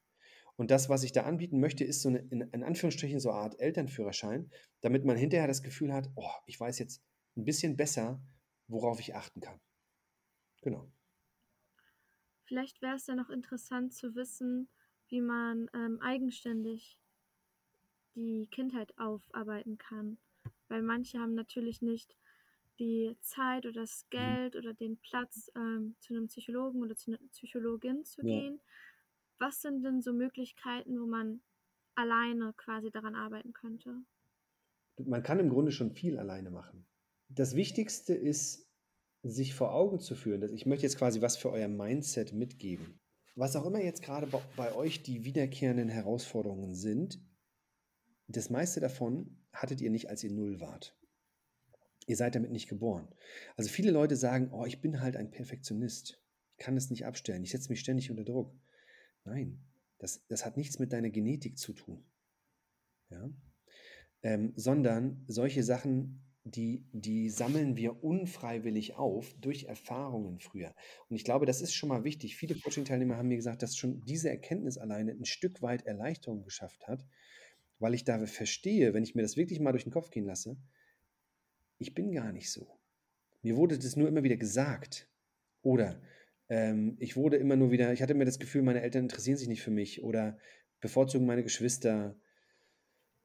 Und 0.55 0.71
das, 0.71 0.89
was 0.89 1.03
ich 1.03 1.13
da 1.13 1.23
anbieten 1.23 1.59
möchte, 1.59 1.85
ist 1.85 2.01
so 2.01 2.09
eine, 2.09 2.19
in, 2.19 2.63
Anführungsstrichen, 2.63 3.21
so 3.21 3.31
eine 3.31 3.39
Art 3.39 3.59
Elternführerschein, 3.61 4.51
damit 4.81 5.05
man 5.05 5.15
hinterher 5.15 5.47
das 5.47 5.63
Gefühl 5.63 5.93
hat, 5.93 6.09
oh, 6.15 6.31
ich 6.47 6.59
weiß 6.59 6.79
jetzt 6.79 7.01
ein 7.37 7.45
bisschen 7.45 7.77
besser, 7.77 8.21
worauf 8.67 8.99
ich 8.99 9.15
achten 9.15 9.39
kann. 9.39 9.61
Genau. 10.61 10.91
Vielleicht 12.49 12.81
wäre 12.81 12.95
es 12.95 13.05
ja 13.05 13.13
noch 13.13 13.29
interessant 13.29 13.93
zu 13.93 14.15
wissen, 14.15 14.69
wie 15.07 15.21
man 15.21 15.69
ähm, 15.75 16.01
eigenständig 16.01 16.97
die 18.15 18.47
Kindheit 18.49 18.91
aufarbeiten 18.97 19.77
kann. 19.77 20.17
Weil 20.67 20.81
manche 20.81 21.19
haben 21.19 21.35
natürlich 21.35 21.83
nicht 21.83 22.17
die 22.79 23.15
Zeit 23.21 23.67
oder 23.67 23.81
das 23.81 24.03
mhm. 24.05 24.17
Geld 24.17 24.55
oder 24.55 24.73
den 24.73 24.97
Platz, 24.97 25.51
ähm, 25.55 25.95
zu 25.99 26.15
einem 26.15 26.25
Psychologen 26.25 26.81
oder 26.81 26.95
zu 26.95 27.11
einer 27.11 27.19
Psychologin 27.33 28.03
zu 28.03 28.25
ja. 28.25 28.39
gehen. 28.39 28.59
Was 29.37 29.61
sind 29.61 29.83
denn 29.83 30.01
so 30.01 30.11
Möglichkeiten, 30.11 30.99
wo 30.99 31.05
man 31.05 31.41
alleine 31.93 32.53
quasi 32.53 32.89
daran 32.89 33.13
arbeiten 33.13 33.53
könnte? 33.53 34.01
Man 34.97 35.21
kann 35.21 35.37
im 35.37 35.49
Grunde 35.49 35.71
schon 35.71 35.91
viel 35.91 36.17
alleine 36.17 36.49
machen. 36.49 36.87
Das 37.27 37.55
Wichtigste 37.55 38.15
ist, 38.15 38.67
sich 39.23 39.53
vor 39.53 39.73
Augen 39.73 39.99
zu 39.99 40.15
führen, 40.15 40.41
dass 40.41 40.51
ich 40.51 40.65
möchte 40.65 40.85
jetzt 40.85 40.97
quasi 40.97 41.21
was 41.21 41.37
für 41.37 41.51
euer 41.51 41.67
Mindset 41.67 42.33
mitgeben 42.33 42.99
was 43.39 43.55
auch 43.55 43.65
immer 43.65 43.81
jetzt 43.81 44.03
gerade 44.03 44.27
bei 44.57 44.75
euch 44.75 45.01
die 45.01 45.23
wiederkehrenden 45.23 45.87
Herausforderungen 45.87 46.75
sind, 46.75 47.21
das 48.27 48.49
meiste 48.49 48.81
davon 48.81 49.37
hattet 49.53 49.79
ihr 49.79 49.89
nicht, 49.89 50.09
als 50.09 50.23
ihr 50.25 50.31
null 50.31 50.59
wart. 50.59 50.93
Ihr 52.05 52.17
seid 52.17 52.35
damit 52.35 52.51
nicht 52.51 52.67
geboren. 52.67 53.07
Also 53.55 53.69
viele 53.69 53.91
Leute 53.91 54.17
sagen, 54.17 54.49
oh, 54.51 54.65
ich 54.65 54.81
bin 54.81 54.99
halt 54.99 55.15
ein 55.15 55.31
Perfektionist. 55.31 56.21
Ich 56.57 56.65
kann 56.65 56.75
es 56.75 56.89
nicht 56.89 57.05
abstellen. 57.05 57.43
Ich 57.43 57.51
setze 57.51 57.69
mich 57.69 57.79
ständig 57.79 58.11
unter 58.11 58.25
Druck. 58.25 58.53
Nein, 59.23 59.63
das, 59.99 60.25
das 60.27 60.45
hat 60.45 60.57
nichts 60.57 60.77
mit 60.79 60.91
deiner 60.91 61.09
Genetik 61.09 61.57
zu 61.57 61.71
tun. 61.71 62.03
Ja? 63.09 63.29
Ähm, 64.21 64.51
sondern 64.57 65.23
solche 65.27 65.63
Sachen, 65.63 66.28
die, 66.55 66.85
die 66.91 67.29
sammeln 67.29 67.77
wir 67.77 68.03
unfreiwillig 68.03 68.95
auf 68.95 69.33
durch 69.41 69.65
Erfahrungen 69.65 70.39
früher. 70.39 70.73
Und 71.09 71.15
ich 71.15 71.23
glaube, 71.23 71.45
das 71.45 71.61
ist 71.61 71.73
schon 71.73 71.89
mal 71.89 72.03
wichtig. 72.03 72.35
Viele 72.35 72.55
Coaching-Teilnehmer 72.55 73.17
haben 73.17 73.27
mir 73.27 73.35
gesagt, 73.35 73.63
dass 73.63 73.77
schon 73.77 74.03
diese 74.05 74.29
Erkenntnis 74.29 74.77
alleine 74.77 75.11
ein 75.11 75.25
Stück 75.25 75.61
weit 75.61 75.85
Erleichterung 75.85 76.43
geschafft 76.43 76.87
hat, 76.87 77.05
weil 77.79 77.93
ich 77.93 78.03
da 78.03 78.25
verstehe, 78.25 78.93
wenn 78.93 79.03
ich 79.03 79.15
mir 79.15 79.21
das 79.21 79.37
wirklich 79.37 79.59
mal 79.59 79.71
durch 79.71 79.83
den 79.83 79.93
Kopf 79.93 80.09
gehen 80.09 80.25
lasse, 80.25 80.57
ich 81.77 81.93
bin 81.93 82.11
gar 82.11 82.31
nicht 82.31 82.51
so. 82.51 82.67
Mir 83.41 83.55
wurde 83.55 83.79
das 83.79 83.95
nur 83.95 84.07
immer 84.07 84.23
wieder 84.23 84.37
gesagt. 84.37 85.09
Oder 85.61 86.01
ähm, 86.49 86.97
ich 86.99 87.15
wurde 87.15 87.37
immer 87.37 87.55
nur 87.55 87.71
wieder, 87.71 87.93
ich 87.93 88.01
hatte 88.01 88.13
mir 88.13 88.25
das 88.25 88.39
Gefühl, 88.39 88.61
meine 88.61 88.81
Eltern 88.81 89.03
interessieren 89.03 89.37
sich 89.37 89.47
nicht 89.47 89.61
für 89.61 89.71
mich 89.71 90.03
oder 90.03 90.37
bevorzugen 90.81 91.25
meine 91.25 91.43
Geschwister. 91.43 92.19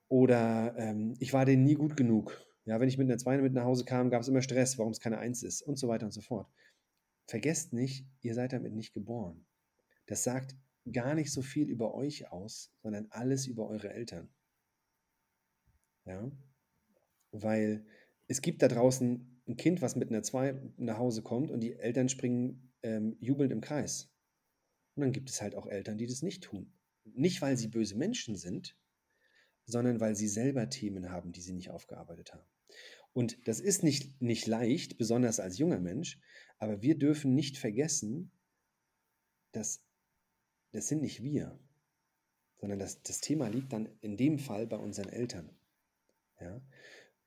Oder 0.08 0.74
ähm, 0.78 1.14
ich 1.18 1.32
war 1.32 1.44
denen 1.44 1.64
nie 1.64 1.74
gut 1.74 1.96
genug. 1.96 2.46
Ja, 2.66 2.80
wenn 2.80 2.88
ich 2.88 2.96
mit 2.96 3.08
einer 3.08 3.18
2 3.18 3.38
mit 3.38 3.52
nach 3.52 3.64
Hause 3.64 3.84
kam, 3.84 4.10
gab 4.10 4.22
es 4.22 4.28
immer 4.28 4.42
Stress, 4.42 4.78
warum 4.78 4.92
es 4.92 5.00
keine 5.00 5.18
1 5.18 5.42
ist 5.42 5.62
und 5.62 5.76
so 5.78 5.88
weiter 5.88 6.06
und 6.06 6.12
so 6.12 6.22
fort. 6.22 6.48
Vergesst 7.26 7.72
nicht, 7.72 8.06
ihr 8.20 8.34
seid 8.34 8.52
damit 8.52 8.72
nicht 8.74 8.94
geboren. 8.94 9.46
Das 10.06 10.24
sagt 10.24 10.56
gar 10.90 11.14
nicht 11.14 11.32
so 11.32 11.42
viel 11.42 11.68
über 11.68 11.94
euch 11.94 12.30
aus, 12.30 12.72
sondern 12.82 13.06
alles 13.10 13.46
über 13.46 13.68
eure 13.68 13.92
Eltern. 13.92 14.28
Ja, 16.06 16.30
weil 17.32 17.86
es 18.28 18.42
gibt 18.42 18.62
da 18.62 18.68
draußen 18.68 19.42
ein 19.46 19.56
Kind, 19.56 19.82
was 19.82 19.96
mit 19.96 20.10
einer 20.10 20.22
2 20.22 20.72
nach 20.76 20.98
Hause 20.98 21.22
kommt 21.22 21.50
und 21.50 21.60
die 21.60 21.74
Eltern 21.74 22.08
springen 22.08 22.72
ähm, 22.82 23.16
jubelnd 23.20 23.52
im 23.52 23.60
Kreis. 23.60 24.10
Und 24.94 25.02
dann 25.02 25.12
gibt 25.12 25.30
es 25.30 25.42
halt 25.42 25.54
auch 25.54 25.66
Eltern, 25.66 25.98
die 25.98 26.06
das 26.06 26.22
nicht 26.22 26.44
tun. 26.44 26.72
Nicht, 27.04 27.42
weil 27.42 27.56
sie 27.56 27.68
böse 27.68 27.96
Menschen 27.96 28.36
sind, 28.36 28.78
sondern 29.66 30.00
weil 30.00 30.14
sie 30.14 30.28
selber 30.28 30.68
Themen 30.68 31.10
haben, 31.10 31.32
die 31.32 31.40
sie 31.40 31.52
nicht 31.52 31.70
aufgearbeitet 31.70 32.32
haben. 32.32 32.53
Und 33.12 33.46
das 33.46 33.60
ist 33.60 33.82
nicht, 33.82 34.20
nicht 34.20 34.46
leicht, 34.46 34.98
besonders 34.98 35.40
als 35.40 35.58
junger 35.58 35.80
Mensch, 35.80 36.18
aber 36.58 36.82
wir 36.82 36.98
dürfen 36.98 37.34
nicht 37.34 37.58
vergessen, 37.58 38.32
dass 39.52 39.84
das 40.72 40.88
sind 40.88 41.02
nicht 41.02 41.22
wir, 41.22 41.56
sondern 42.56 42.80
das, 42.80 43.00
das 43.02 43.20
Thema 43.20 43.46
liegt 43.48 43.72
dann 43.72 43.88
in 44.00 44.16
dem 44.16 44.38
Fall 44.38 44.66
bei 44.66 44.76
unseren 44.76 45.08
Eltern. 45.08 45.56
Ja? 46.40 46.60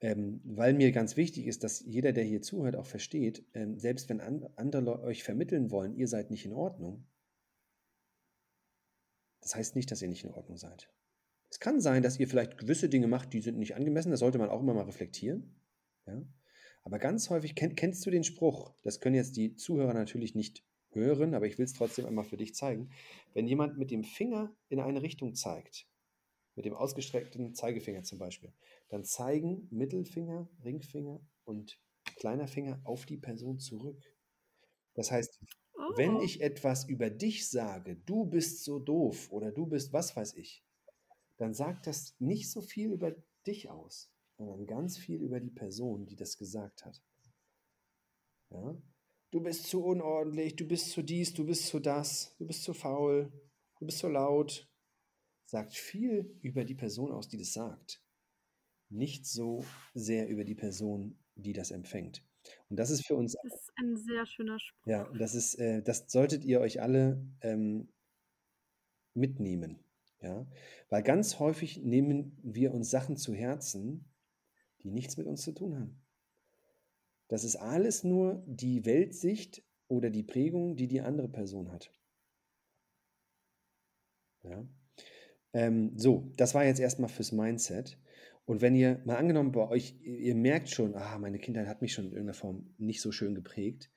Ähm, 0.02 0.42
weil 0.44 0.74
mir 0.74 0.92
ganz 0.92 1.16
wichtig 1.16 1.48
ist, 1.48 1.64
dass 1.64 1.80
jeder, 1.80 2.12
der 2.12 2.26
hier 2.26 2.42
zuhört, 2.42 2.76
auch 2.76 2.86
versteht, 2.86 3.46
ähm, 3.54 3.80
selbst 3.80 4.10
wenn 4.10 4.20
an, 4.20 4.48
andere 4.58 5.02
euch 5.02 5.24
vermitteln 5.24 5.72
wollen, 5.72 5.96
ihr 5.96 6.08
seid 6.08 6.30
nicht 6.30 6.46
in 6.46 6.54
Ordnung, 6.54 7.08
das 9.42 9.56
heißt 9.56 9.76
nicht, 9.76 9.90
dass 9.90 10.02
ihr 10.02 10.10
nicht 10.10 10.26
in 10.26 10.32
Ordnung 10.32 10.58
seid. 10.58 10.92
Es 11.50 11.60
kann 11.60 11.80
sein, 11.80 12.04
dass 12.04 12.20
ihr 12.20 12.28
vielleicht 12.28 12.58
gewisse 12.58 12.90
Dinge 12.90 13.08
macht, 13.08 13.34
die 13.34 13.42
sind 13.42 13.58
nicht 13.58 13.76
angemessen, 13.76 14.12
das 14.12 14.20
sollte 14.20 14.38
man 14.38 14.50
auch 14.50 14.62
immer 14.62 14.74
mal 14.74 14.86
reflektieren. 14.86 15.56
Ja? 16.06 16.22
Aber 16.84 17.00
ganz 17.00 17.30
häufig, 17.30 17.56
kenn, 17.56 17.76
kennst 17.76 18.06
du 18.06 18.12
den 18.12 18.24
Spruch, 18.24 18.74
das 18.84 19.00
können 19.00 19.16
jetzt 19.16 19.38
die 19.38 19.56
Zuhörer 19.56 19.94
natürlich 19.94 20.36
nicht 20.36 20.64
hören, 20.92 21.34
aber 21.34 21.46
ich 21.46 21.58
will 21.58 21.66
es 21.66 21.74
trotzdem 21.74 22.06
einmal 22.06 22.26
für 22.26 22.38
dich 22.38 22.56
zeigen. 22.56 22.90
Wenn 23.34 23.48
jemand 23.48 23.78
mit 23.78 23.92
dem 23.92 24.04
Finger 24.04 24.56
in 24.70 24.80
eine 24.80 25.02
Richtung 25.02 25.36
zeigt, 25.36 25.88
mit 26.56 26.66
dem 26.66 26.74
ausgestreckten 26.74 27.54
Zeigefinger 27.54 28.04
zum 28.04 28.20
Beispiel, 28.20 28.52
dann 28.90 29.04
zeigen 29.04 29.68
Mittelfinger, 29.70 30.50
Ringfinger 30.64 31.22
und 31.44 31.80
kleiner 32.16 32.48
Finger 32.48 32.82
auf 32.84 33.06
die 33.06 33.18
Person 33.18 33.60
zurück. 33.60 34.02
Das 34.96 35.12
heißt, 35.12 35.40
oh. 35.76 35.98
wenn 35.98 36.20
ich 36.22 36.42
etwas 36.42 36.86
über 36.90 37.10
dich 37.10 37.50
sage, 37.50 37.98
du 38.06 38.26
bist 38.26 38.64
so 38.64 38.80
doof 38.80 39.32
oder 39.32 39.52
du 39.52 39.68
bist 39.68 39.94
was 39.94 40.16
weiß 40.16 40.34
ich, 40.36 40.64
dann 41.38 41.54
sagt 41.54 41.88
das 41.88 42.16
nicht 42.20 42.52
so 42.52 42.62
viel 42.62 42.92
über 42.92 43.16
dich 43.46 43.70
aus, 43.70 44.12
sondern 44.38 44.66
ganz 44.68 44.98
viel 44.98 45.22
über 45.22 45.40
die 45.40 45.52
Person, 45.52 46.06
die 46.06 46.16
das 46.16 46.38
gesagt 46.38 46.86
hat. 46.86 47.02
Ja? 48.52 48.76
Du 49.32 49.42
bist 49.42 49.68
zu 49.68 49.84
unordentlich, 49.84 50.56
du 50.56 50.66
bist 50.68 50.92
zu 50.92 51.02
dies, 51.02 51.34
du 51.34 51.46
bist 51.46 51.68
zu 51.68 51.80
das, 51.80 52.36
du 52.38 52.48
bist 52.48 52.64
zu 52.64 52.74
faul, 52.74 53.32
du 53.80 53.86
bist 53.86 54.00
zu 54.00 54.08
laut. 54.08 54.70
Sagt 55.46 55.74
viel 55.74 56.38
über 56.42 56.66
die 56.66 56.76
Person 56.76 57.12
aus, 57.12 57.30
die 57.30 57.38
das 57.38 57.54
sagt. 57.54 58.02
Nicht 58.90 59.26
so 59.26 59.64
sehr 59.94 60.28
über 60.28 60.44
die 60.44 60.56
Person, 60.56 61.18
die 61.36 61.54
das 61.54 61.72
empfängt. 61.72 62.24
Und 62.70 62.78
das 62.78 62.90
ist 62.90 63.06
für 63.06 63.16
uns. 63.16 63.36
Das 63.44 63.54
ist 63.54 63.72
ein 63.76 63.96
sehr 63.98 64.26
schöner 64.26 64.60
Spruch. 64.60 64.88
Ja, 64.88 65.10
das 65.18 65.36
ist, 65.36 65.56
äh, 65.56 65.82
das 65.82 66.06
solltet 66.08 66.46
ihr 66.46 66.60
euch 66.62 66.82
alle 66.82 67.22
ähm, 67.42 67.90
mitnehmen. 69.14 69.80
Ja? 70.22 70.46
Weil 70.90 71.04
ganz 71.04 71.40
häufig 71.40 71.84
nehmen 71.84 72.38
wir 72.44 72.74
uns 72.74 72.90
Sachen 72.90 73.18
zu 73.18 73.34
Herzen, 73.34 74.12
die 74.84 74.92
nichts 74.92 75.18
mit 75.18 75.28
uns 75.28 75.42
zu 75.42 75.52
tun 75.52 75.76
haben. 75.76 76.02
Das 77.28 77.44
ist 77.44 77.58
alles 77.58 78.04
nur 78.04 78.44
die 78.48 78.86
Weltsicht 78.86 79.64
oder 79.88 80.10
die 80.10 80.24
Prägung, 80.24 80.76
die 80.76 80.88
die 80.88 81.02
andere 81.02 81.28
Person 81.28 81.72
hat. 81.72 81.92
Ja? 84.44 84.68
Ähm, 85.54 85.98
so, 85.98 86.32
das 86.38 86.56
war 86.56 86.66
jetzt 86.66 86.80
erstmal 86.80 87.10
fürs 87.10 87.32
Mindset. 87.32 88.00
Und 88.46 88.62
wenn 88.62 88.76
ihr 88.76 89.02
mal 89.06 89.18
angenommen 89.18 89.52
bei 89.52 89.68
euch, 89.68 90.00
ihr 90.02 90.36
merkt 90.36 90.70
schon, 90.70 90.96
ah, 90.96 91.18
meine 91.18 91.40
Kindheit 91.40 91.68
hat 91.68 91.82
mich 91.82 91.94
schon 91.94 92.06
in 92.06 92.12
irgendeiner 92.12 92.34
Form 92.34 92.74
nicht 92.78 93.02
so 93.02 93.12
schön 93.12 93.36
geprägt, 93.36 93.92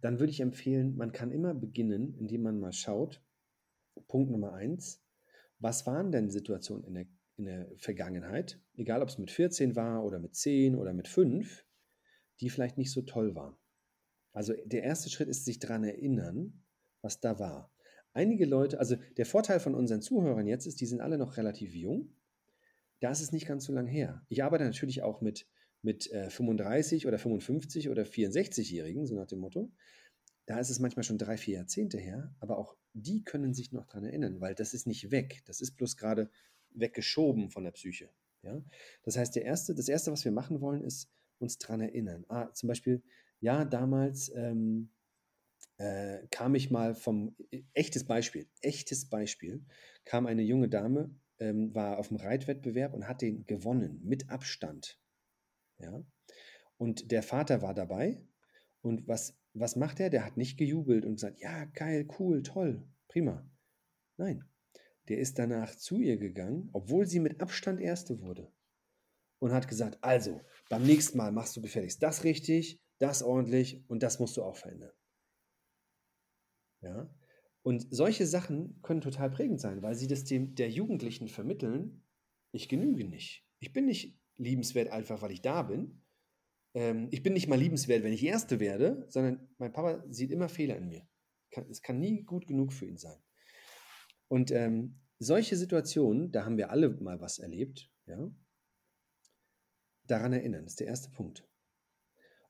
dann 0.00 0.18
würde 0.18 0.32
ich 0.32 0.40
empfehlen, 0.40 0.96
man 0.96 1.12
kann 1.12 1.30
immer 1.30 1.54
beginnen, 1.54 2.14
indem 2.18 2.42
man 2.42 2.58
mal 2.58 2.72
schaut. 2.72 3.22
Punkt 4.08 4.30
Nummer 4.32 4.52
eins, 4.52 5.03
was 5.64 5.86
waren 5.86 6.12
denn 6.12 6.28
Situationen 6.28 6.84
in 6.84 6.94
der, 6.94 7.06
in 7.36 7.44
der 7.46 7.72
Vergangenheit, 7.78 8.60
egal 8.76 9.00
ob 9.00 9.08
es 9.08 9.16
mit 9.16 9.30
14 9.30 9.74
war 9.74 10.04
oder 10.04 10.18
mit 10.18 10.36
10 10.36 10.76
oder 10.76 10.92
mit 10.92 11.08
5, 11.08 11.64
die 12.40 12.50
vielleicht 12.50 12.76
nicht 12.76 12.92
so 12.92 13.00
toll 13.00 13.34
waren. 13.34 13.56
Also 14.34 14.52
der 14.66 14.82
erste 14.82 15.08
Schritt 15.08 15.28
ist 15.28 15.46
sich 15.46 15.58
daran 15.58 15.82
erinnern, 15.82 16.62
was 17.00 17.20
da 17.20 17.38
war. 17.38 17.72
Einige 18.12 18.44
Leute, 18.44 18.78
also 18.78 18.96
der 19.16 19.24
Vorteil 19.24 19.58
von 19.58 19.74
unseren 19.74 20.02
Zuhörern 20.02 20.46
jetzt 20.46 20.66
ist, 20.66 20.82
die 20.82 20.86
sind 20.86 21.00
alle 21.00 21.16
noch 21.16 21.38
relativ 21.38 21.74
jung. 21.74 22.14
Da 23.00 23.10
ist 23.10 23.22
es 23.22 23.32
nicht 23.32 23.48
ganz 23.48 23.64
so 23.64 23.72
lang 23.72 23.86
her. 23.86 24.22
Ich 24.28 24.44
arbeite 24.44 24.64
natürlich 24.64 25.02
auch 25.02 25.22
mit, 25.22 25.48
mit 25.80 26.12
äh, 26.12 26.28
35 26.28 27.06
oder 27.06 27.18
55 27.18 27.88
oder 27.88 28.02
64-Jährigen, 28.02 29.06
so 29.06 29.14
nach 29.14 29.28
dem 29.28 29.38
Motto. 29.38 29.72
Da 30.46 30.58
ist 30.58 30.70
es 30.70 30.78
manchmal 30.78 31.04
schon 31.04 31.18
drei, 31.18 31.36
vier 31.36 31.54
Jahrzehnte 31.54 31.98
her, 31.98 32.34
aber 32.38 32.58
auch 32.58 32.76
die 32.92 33.24
können 33.24 33.54
sich 33.54 33.72
noch 33.72 33.86
daran 33.86 34.04
erinnern, 34.04 34.40
weil 34.40 34.54
das 34.54 34.74
ist 34.74 34.86
nicht 34.86 35.10
weg. 35.10 35.42
Das 35.46 35.60
ist 35.60 35.76
bloß 35.76 35.96
gerade 35.96 36.30
weggeschoben 36.70 37.50
von 37.50 37.64
der 37.64 37.70
Psyche. 37.72 38.10
Ja? 38.42 38.62
Das 39.02 39.16
heißt, 39.16 39.34
der 39.36 39.44
erste, 39.44 39.74
das 39.74 39.88
Erste, 39.88 40.12
was 40.12 40.24
wir 40.24 40.32
machen 40.32 40.60
wollen, 40.60 40.82
ist 40.82 41.10
uns 41.38 41.58
daran 41.58 41.80
erinnern. 41.80 42.24
Ah, 42.28 42.52
zum 42.52 42.68
Beispiel, 42.68 43.02
ja, 43.40 43.64
damals 43.64 44.30
ähm, 44.34 44.90
äh, 45.78 46.26
kam 46.30 46.54
ich 46.54 46.70
mal 46.70 46.94
vom, 46.94 47.34
äh, 47.50 47.62
echtes 47.72 48.04
Beispiel, 48.04 48.46
echtes 48.60 49.08
Beispiel, 49.08 49.64
kam 50.04 50.26
eine 50.26 50.42
junge 50.42 50.68
Dame, 50.68 51.14
ähm, 51.38 51.74
war 51.74 51.98
auf 51.98 52.08
dem 52.08 52.18
Reitwettbewerb 52.18 52.94
und 52.94 53.08
hat 53.08 53.22
den 53.22 53.46
gewonnen, 53.46 54.00
mit 54.04 54.30
Abstand. 54.30 55.00
Ja? 55.78 56.04
Und 56.76 57.10
der 57.10 57.22
Vater 57.22 57.62
war 57.62 57.74
dabei 57.74 58.22
und 58.84 59.08
was 59.08 59.36
was 59.54 59.76
macht 59.76 60.00
er? 60.00 60.10
Der 60.10 60.24
hat 60.24 60.36
nicht 60.36 60.58
gejubelt 60.58 61.04
und 61.04 61.14
gesagt, 61.14 61.40
ja, 61.40 61.64
geil, 61.64 62.06
cool, 62.18 62.42
toll, 62.42 62.86
prima. 63.08 63.48
Nein, 64.16 64.44
der 65.08 65.18
ist 65.18 65.38
danach 65.38 65.74
zu 65.76 66.00
ihr 66.00 66.18
gegangen, 66.18 66.68
obwohl 66.72 67.06
sie 67.06 67.20
mit 67.20 67.40
Abstand 67.40 67.80
Erste 67.80 68.20
wurde. 68.20 68.52
Und 69.38 69.52
hat 69.52 69.68
gesagt, 69.68 69.98
also, 70.02 70.40
beim 70.68 70.84
nächsten 70.84 71.18
Mal 71.18 71.32
machst 71.32 71.56
du 71.56 71.62
gefälligst 71.62 72.02
das 72.02 72.24
richtig, 72.24 72.80
das 72.98 73.22
ordentlich 73.22 73.84
und 73.88 74.02
das 74.02 74.18
musst 74.18 74.36
du 74.36 74.42
auch 74.42 74.56
verändern. 74.56 74.92
Ja? 76.80 77.14
Und 77.62 77.86
solche 77.90 78.26
Sachen 78.26 78.80
können 78.82 79.00
total 79.00 79.30
prägend 79.30 79.60
sein, 79.60 79.82
weil 79.82 79.94
sie 79.94 80.06
das 80.06 80.24
dem 80.24 80.54
der 80.54 80.70
Jugendlichen 80.70 81.28
vermitteln, 81.28 82.02
ich 82.52 82.68
genüge 82.68 83.04
nicht. 83.04 83.46
Ich 83.58 83.72
bin 83.72 83.86
nicht 83.86 84.18
liebenswert 84.36 84.88
einfach, 84.88 85.22
weil 85.22 85.32
ich 85.32 85.42
da 85.42 85.62
bin, 85.62 86.03
ähm, 86.74 87.08
ich 87.10 87.22
bin 87.22 87.32
nicht 87.32 87.48
mal 87.48 87.58
liebenswert, 87.58 88.02
wenn 88.02 88.12
ich 88.12 88.24
Erste 88.24 88.60
werde, 88.60 89.06
sondern 89.08 89.48
mein 89.58 89.72
Papa 89.72 90.04
sieht 90.08 90.30
immer 90.30 90.48
Fehler 90.48 90.76
in 90.76 90.88
mir. 90.88 91.06
es 91.70 91.82
kann 91.82 92.00
nie 92.00 92.24
gut 92.24 92.46
genug 92.46 92.72
für 92.72 92.86
ihn 92.86 92.98
sein. 92.98 93.18
Und 94.28 94.50
ähm, 94.50 95.00
solche 95.18 95.56
Situationen, 95.56 96.32
da 96.32 96.44
haben 96.44 96.56
wir 96.56 96.70
alle 96.70 96.90
mal 96.90 97.20
was 97.20 97.38
erlebt, 97.38 97.90
ja, 98.06 98.30
daran 100.06 100.32
erinnern, 100.32 100.66
ist 100.66 100.80
der 100.80 100.88
erste 100.88 101.10
Punkt. 101.10 101.48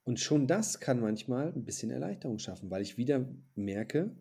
Und 0.03 0.21
schon 0.21 0.47
das 0.47 0.81
kann 0.81 1.01
manchmal 1.01 1.53
ein 1.53 1.65
bisschen 1.65 1.91
Erleichterung 1.91 2.39
schaffen, 2.39 2.71
weil 2.71 2.83
ich 2.83 2.97
wieder 2.99 3.27
merke, 3.55 4.17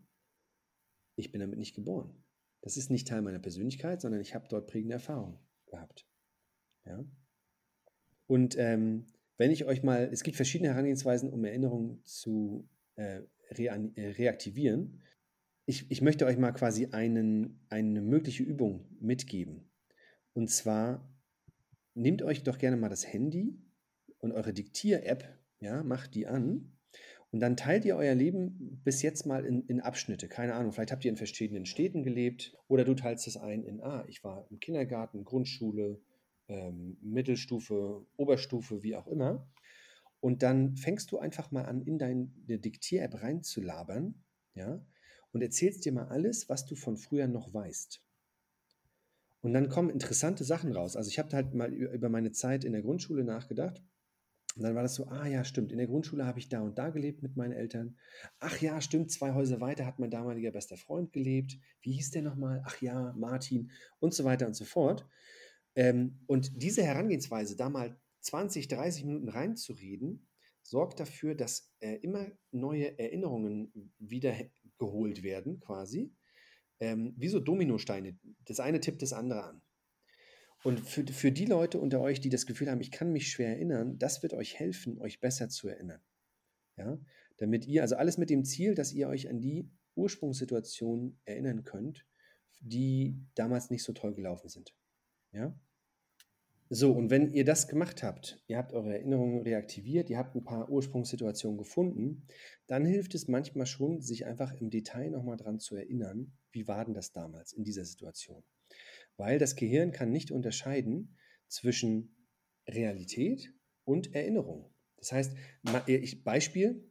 ich 1.15 1.31
bin 1.31 1.41
damit 1.41 1.60
nicht 1.60 1.75
geboren. 1.75 2.24
Das 2.62 2.77
ist 2.77 2.89
nicht 2.89 3.07
Teil 3.07 3.22
meiner 3.22 3.39
Persönlichkeit, 3.39 4.01
sondern 4.01 4.22
ich 4.22 4.33
habe 4.33 4.48
dort 4.48 4.67
prägende 4.67 4.93
Erfahrungen 4.93 5.38
gehabt. 5.65 6.07
Ja? 6.86 7.03
Und 8.27 8.55
ähm, 8.57 9.12
wenn 9.44 9.52
ich 9.52 9.66
euch 9.66 9.84
mal, 9.84 10.08
es 10.10 10.24
gibt 10.24 10.38
verschiedene 10.38 10.70
Herangehensweisen, 10.70 11.30
um 11.30 11.44
Erinnerungen 11.44 12.02
zu 12.06 12.66
äh, 12.96 13.20
äh, 13.50 14.08
reaktivieren. 14.12 15.02
ich, 15.66 15.92
ich 15.92 16.02
möchte 16.02 16.26
euch 16.26 16.38
mal 16.38 16.54
quasi 16.54 16.88
einen, 16.94 17.60
eine 17.68 18.02
mögliche 18.02 18.44
Übung 18.44 18.86
mitgeben. 19.02 19.70
Und 20.32 20.50
zwar 20.50 21.14
nehmt 21.94 22.22
euch 22.22 22.44
doch 22.44 22.58
gerne 22.58 22.78
mal 22.78 22.88
das 22.88 23.06
Handy 23.06 23.60
und 24.20 24.32
eure 24.32 24.54
Diktier-App, 24.54 25.28
ja, 25.60 25.84
macht 25.84 26.16
die 26.16 26.26
an 26.26 26.78
und 27.32 27.42
dann 27.42 27.58
teilt 27.58 27.84
ihr 27.84 27.98
euer 27.98 28.16
Leben 28.16 28.80
bis 28.86 29.02
jetzt 29.02 29.26
mal 29.26 29.44
in, 29.44 29.68
in, 29.68 29.82
Abschnitte. 29.82 30.30
Keine 30.30 30.54
Ahnung, 30.54 30.72
vielleicht 30.72 30.94
habt 30.94 31.04
ihr 31.04 31.12
in 31.12 31.18
verschiedenen 31.18 31.66
Städten 31.66 32.04
gelebt 32.04 32.56
oder 32.70 32.86
du 32.86 32.94
teilst 32.94 33.28
es 33.28 33.36
ein 33.36 33.66
in, 33.66 33.82
ah, 33.82 34.06
ich 34.08 34.24
war 34.24 34.48
im 34.50 34.62
Kindergarten, 34.62 35.26
Grundschule, 35.26 36.00
ähm, 36.48 36.98
Mittelstufe, 37.02 38.06
Oberstufe, 38.18 38.84
wie 38.84 38.96
auch 38.96 39.08
immer. 39.08 39.48
Und 40.20 40.44
dann 40.44 40.78
fängst 40.78 41.12
du 41.12 41.20
einfach 41.20 41.52
mal 41.52 41.66
an, 41.66 41.82
in 41.82 41.98
deine 41.98 42.30
Diktier-App 42.48 43.22
reinzulabern, 43.22 44.24
ja, 44.56 44.86
und 45.32 45.42
erzählst 45.42 45.84
dir 45.86 45.92
mal 45.92 46.08
alles, 46.08 46.48
was 46.48 46.66
du 46.66 46.76
von 46.76 46.96
früher 46.98 47.28
noch 47.28 47.54
weißt. 47.54 48.02
Und 49.42 49.54
dann 49.54 49.68
kommen 49.68 49.90
interessante 49.90 50.44
Sachen 50.44 50.72
raus. 50.72 50.96
Also 50.96 51.10
ich 51.10 51.20
habe 51.20 51.36
halt 51.36 51.54
mal 51.54 51.74
über 51.74 52.08
meine 52.08 52.32
Zeit 52.32 52.64
in 52.64 52.72
der 52.72 52.82
Grundschule 52.82 53.26
nachgedacht 53.26 53.84
und 54.56 54.64
dann 54.64 54.76
war 54.76 54.84
das 54.84 54.96
so, 54.96 55.08
ah 55.08 55.26
ja, 55.26 55.44
stimmt, 55.44 55.72
in 55.72 55.80
der 55.80 55.88
Grundschule 55.88 56.26
habe 56.26 56.38
ich 56.38 56.48
da 56.48 56.62
und 56.62 56.78
da 56.78 56.90
gelebt 56.90 57.24
mit 57.24 57.36
meinen 57.36 57.54
Eltern. 57.54 57.98
Ach 58.40 58.62
ja, 58.62 58.80
stimmt, 58.82 59.12
zwei 59.12 59.34
Häuser 59.34 59.62
weiter 59.62 59.86
hat 59.86 59.98
mein 59.98 60.12
damaliger 60.12 60.52
bester 60.52 60.78
Freund 60.78 61.12
gelebt. 61.12 61.58
Wie 61.82 61.94
hieß 61.94 62.12
der 62.12 62.22
nochmal? 62.22 62.62
Ach 62.66 62.80
ja, 62.80 63.14
Martin 63.18 63.72
und 64.00 64.14
so 64.14 64.24
weiter 64.24 64.46
und 64.46 64.54
so 64.54 64.66
fort. 64.66 65.08
Ähm, 65.75 66.20
und 66.27 66.62
diese 66.62 66.84
Herangehensweise, 66.84 67.56
da 67.56 67.70
mal 67.70 68.00
20, 68.22 68.68
30 68.68 69.06
Minuten 69.06 69.30
reinzureden, 69.30 70.27
sorgt 70.62 71.00
dafür, 71.00 71.36
dass 71.36 71.74
äh, 71.80 71.96
immer 71.98 72.32
neue 72.51 72.98
Erinnerungen 72.98 73.92
wiedergeholt 74.00 75.24
werden, 75.24 75.60
quasi. 75.60 76.13
Ähm, 76.80 77.13
wie 77.18 77.27
so 77.27 77.39
Dominosteine. 77.39 78.18
Das 78.46 78.60
eine 78.60 78.80
tippt 78.80 79.01
das 79.01 79.13
andere 79.13 79.44
an. 79.44 79.62
Und 80.63 80.80
für, 80.80 81.06
für 81.06 81.32
die 81.32 81.46
Leute 81.46 81.80
unter 81.80 82.00
euch, 82.00 82.22
die 82.22 82.30
das 82.30 82.46
Gefühl 82.46 82.72
haben, 82.72 82.82
ich 82.82 82.92
kann 82.92 83.12
mich 83.12 83.30
schwer 83.30 83.50
erinnern, 83.50 84.00
das 84.00 84.24
wird 84.24 84.34
euch 84.34 84.58
helfen, 84.58 84.98
euch 85.00 85.20
besser 85.20 85.50
zu 85.50 85.68
erinnern. 85.68 86.01
Ja, 86.77 86.98
damit 87.38 87.68
ihr, 87.68 87.82
also 87.82 87.96
alles 87.96 88.18
mit 88.18 88.30
dem 88.30 88.46
Ziel, 88.46 88.74
dass 88.74 88.94
ihr 88.94 89.08
euch 89.08 89.30
an 89.30 89.42
die 89.42 89.70
Ursprungssituation 89.96 91.20
erinnern 91.25 91.63
könnt, 91.63 92.08
die 92.62 93.20
damals 93.36 93.70
nicht 93.70 93.84
so 93.84 93.92
toll 93.94 94.15
gelaufen 94.15 94.50
sind. 94.50 94.74
Ja? 95.34 95.60
So, 96.70 96.94
und 96.94 97.10
wenn 97.10 97.34
ihr 97.34 97.46
das 97.46 97.68
gemacht 97.68 98.02
habt, 98.02 98.42
ihr 98.48 98.58
habt 98.58 98.74
eure 98.74 98.94
Erinnerungen 98.94 99.42
reaktiviert, 99.42 100.10
ihr 100.10 100.18
habt 100.18 100.36
ein 100.36 100.44
paar 100.44 100.70
Ursprungssituationen 100.70 101.58
gefunden, 101.58 102.25
dann 102.68 102.86
hilft 102.86 103.13
es 103.13 103.28
manchmal 103.28 103.66
schon, 103.66 104.02
sich 104.02 104.25
einfach 104.25 104.54
im 104.54 104.70
Detail 104.70 105.12
nochmal 105.12 105.38
dran 105.38 105.60
zu 105.60 105.75
erinnern, 105.75 106.32
wie 106.52 106.68
war 106.68 106.86
denn 106.86 106.94
das 106.94 107.12
damals 107.12 107.54
in 107.54 107.63
dieser 107.63 107.86
Situation 107.86 108.44
weil 109.18 109.40
das 109.40 109.56
Gehirn 109.56 109.92
kann 109.92 110.12
nicht 110.12 110.32
unterscheiden 110.32 111.18
zwischen 111.48 112.16
Realität 112.68 113.54
und 113.84 114.13
Erinnerung. 114.16 114.74
Das 114.98 115.12
heißt, 115.12 115.36
äh, 115.88 116.16
Beispiel, 116.24 116.90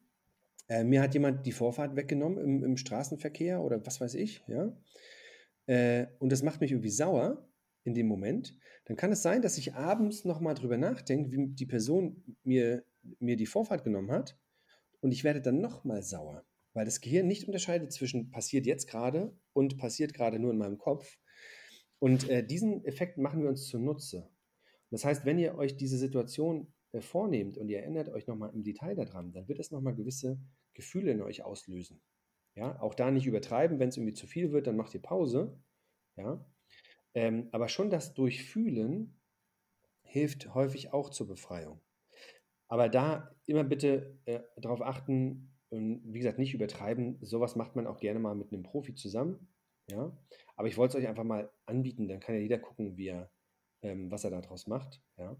äh, 0.69 0.85
mir 0.85 1.01
hat 1.01 1.15
jemand 1.15 1.47
die 1.47 1.53
Vorfahrt 1.53 1.97
weggenommen 1.97 2.39
im, 2.39 2.65
im 2.65 2.77
Straßenverkehr 2.77 3.63
oder 3.63 3.85
was 3.87 4.01
weiß 4.01 4.15
ich, 4.15 4.45
ja, 4.47 4.77
äh, 5.67 6.07
und 6.19 6.31
das 6.31 6.43
macht 6.43 6.61
mich 6.61 6.73
irgendwie 6.73 6.91
sauer 6.91 7.49
in 7.85 7.95
dem 7.95 8.07
Moment, 8.07 8.57
dann 8.85 8.97
kann 8.97 9.12
es 9.12 9.23
sein, 9.23 9.43
dass 9.43 9.59
ich 9.59 9.75
abends 9.75 10.25
nochmal 10.25 10.55
drüber 10.55 10.77
nachdenke, 10.77 11.31
wie 11.31 11.49
die 11.49 11.67
Person 11.67 12.37
mir, 12.45 12.85
mir 13.19 13.37
die 13.37 13.47
Vorfahrt 13.47 13.85
genommen 13.85 14.11
hat 14.11 14.39
und 15.01 15.12
ich 15.12 15.25
werde 15.25 15.41
dann 15.41 15.61
nochmal 15.61 16.03
sauer, 16.03 16.45
weil 16.75 16.85
das 16.85 17.01
Gehirn 17.01 17.27
nicht 17.27 17.47
unterscheidet 17.47 17.93
zwischen 17.93 18.31
passiert 18.31 18.67
jetzt 18.67 18.89
gerade 18.89 19.37
und 19.53 19.79
passiert 19.79 20.15
gerade 20.15 20.39
nur 20.39 20.53
in 20.53 20.59
meinem 20.59 20.79
Kopf, 20.79 21.19
und 22.03 22.29
äh, 22.29 22.45
diesen 22.45 22.85
Effekt 22.85 23.17
machen 23.17 23.43
wir 23.43 23.49
uns 23.49 23.69
zunutze. 23.69 24.29
Das 24.91 25.05
heißt, 25.05 25.25
wenn 25.25 25.39
ihr 25.39 25.55
euch 25.55 25.77
diese 25.77 25.97
Situation 25.97 26.75
äh, 26.91 27.01
vornehmt 27.01 27.57
und 27.59 27.68
ihr 27.68 27.79
erinnert 27.79 28.09
euch 28.09 28.27
nochmal 28.27 28.51
im 28.53 28.64
Detail 28.64 28.97
daran, 28.97 29.33
dann 29.33 29.47
wird 29.47 29.61
es 29.61 29.71
nochmal 29.71 29.95
gewisse 29.95 30.40
Gefühle 30.75 31.12
in 31.12 31.23
euch 31.23 31.45
auslösen. 31.45 32.03
Ja, 32.57 32.83
auch 32.83 32.97
da 32.97 33.12
nicht 33.12 33.27
übertreiben, 33.27 33.79
wenn 33.79 33.90
es 33.90 33.97
irgendwie 33.97 34.14
zu 34.14 34.27
viel 34.27 34.51
wird, 34.51 34.66
dann 34.66 34.77
macht 34.77 34.92
ihr 34.95 35.01
Pause. 35.01 35.57
Ja, 36.16 36.45
ähm, 37.14 37.48
aber 37.53 37.68
schon 37.68 37.90
das 37.90 38.14
Durchfühlen 38.14 39.20
hilft 40.03 40.55
häufig 40.55 40.92
auch 40.92 41.11
zur 41.11 41.27
Befreiung. 41.27 41.81
Aber 42.68 42.88
da 42.88 43.35
immer 43.46 43.64
bitte 43.64 44.18
äh, 44.25 44.40
darauf 44.57 44.83
achten, 44.83 45.53
und 45.70 46.03
wie 46.05 46.18
gesagt, 46.18 46.38
nicht 46.38 46.53
übertreiben. 46.53 47.18
Sowas 47.22 47.57
macht 47.57 47.77
man 47.77 47.87
auch 47.87 47.98
gerne 47.98 48.18
mal 48.18 48.35
mit 48.35 48.53
einem 48.53 48.62
Profi 48.62 48.94
zusammen. 48.94 49.48
Ja, 49.90 50.16
aber 50.55 50.68
ich 50.68 50.77
wollte 50.77 50.96
es 50.96 51.03
euch 51.03 51.09
einfach 51.09 51.25
mal 51.25 51.51
anbieten, 51.66 52.09
dann 52.09 52.20
kann 52.20 52.35
ja 52.35 52.40
jeder 52.40 52.59
gucken, 52.59 52.96
wie 52.96 53.09
er, 53.09 53.31
ähm, 53.83 54.11
was 54.11 54.25
er 54.25 54.31
daraus 54.31 54.66
macht. 54.66 55.03
Ja. 55.16 55.37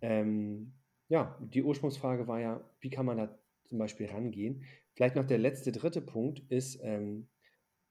Ähm, 0.00 0.74
ja, 1.08 1.38
die 1.40 1.62
Ursprungsfrage 1.62 2.26
war 2.26 2.40
ja, 2.40 2.68
wie 2.80 2.90
kann 2.90 3.06
man 3.06 3.16
da 3.16 3.38
zum 3.64 3.78
Beispiel 3.78 4.06
rangehen? 4.06 4.64
Vielleicht 4.92 5.16
noch 5.16 5.24
der 5.24 5.38
letzte, 5.38 5.72
dritte 5.72 6.02
Punkt 6.02 6.40
ist, 6.50 6.80
ähm, 6.82 7.28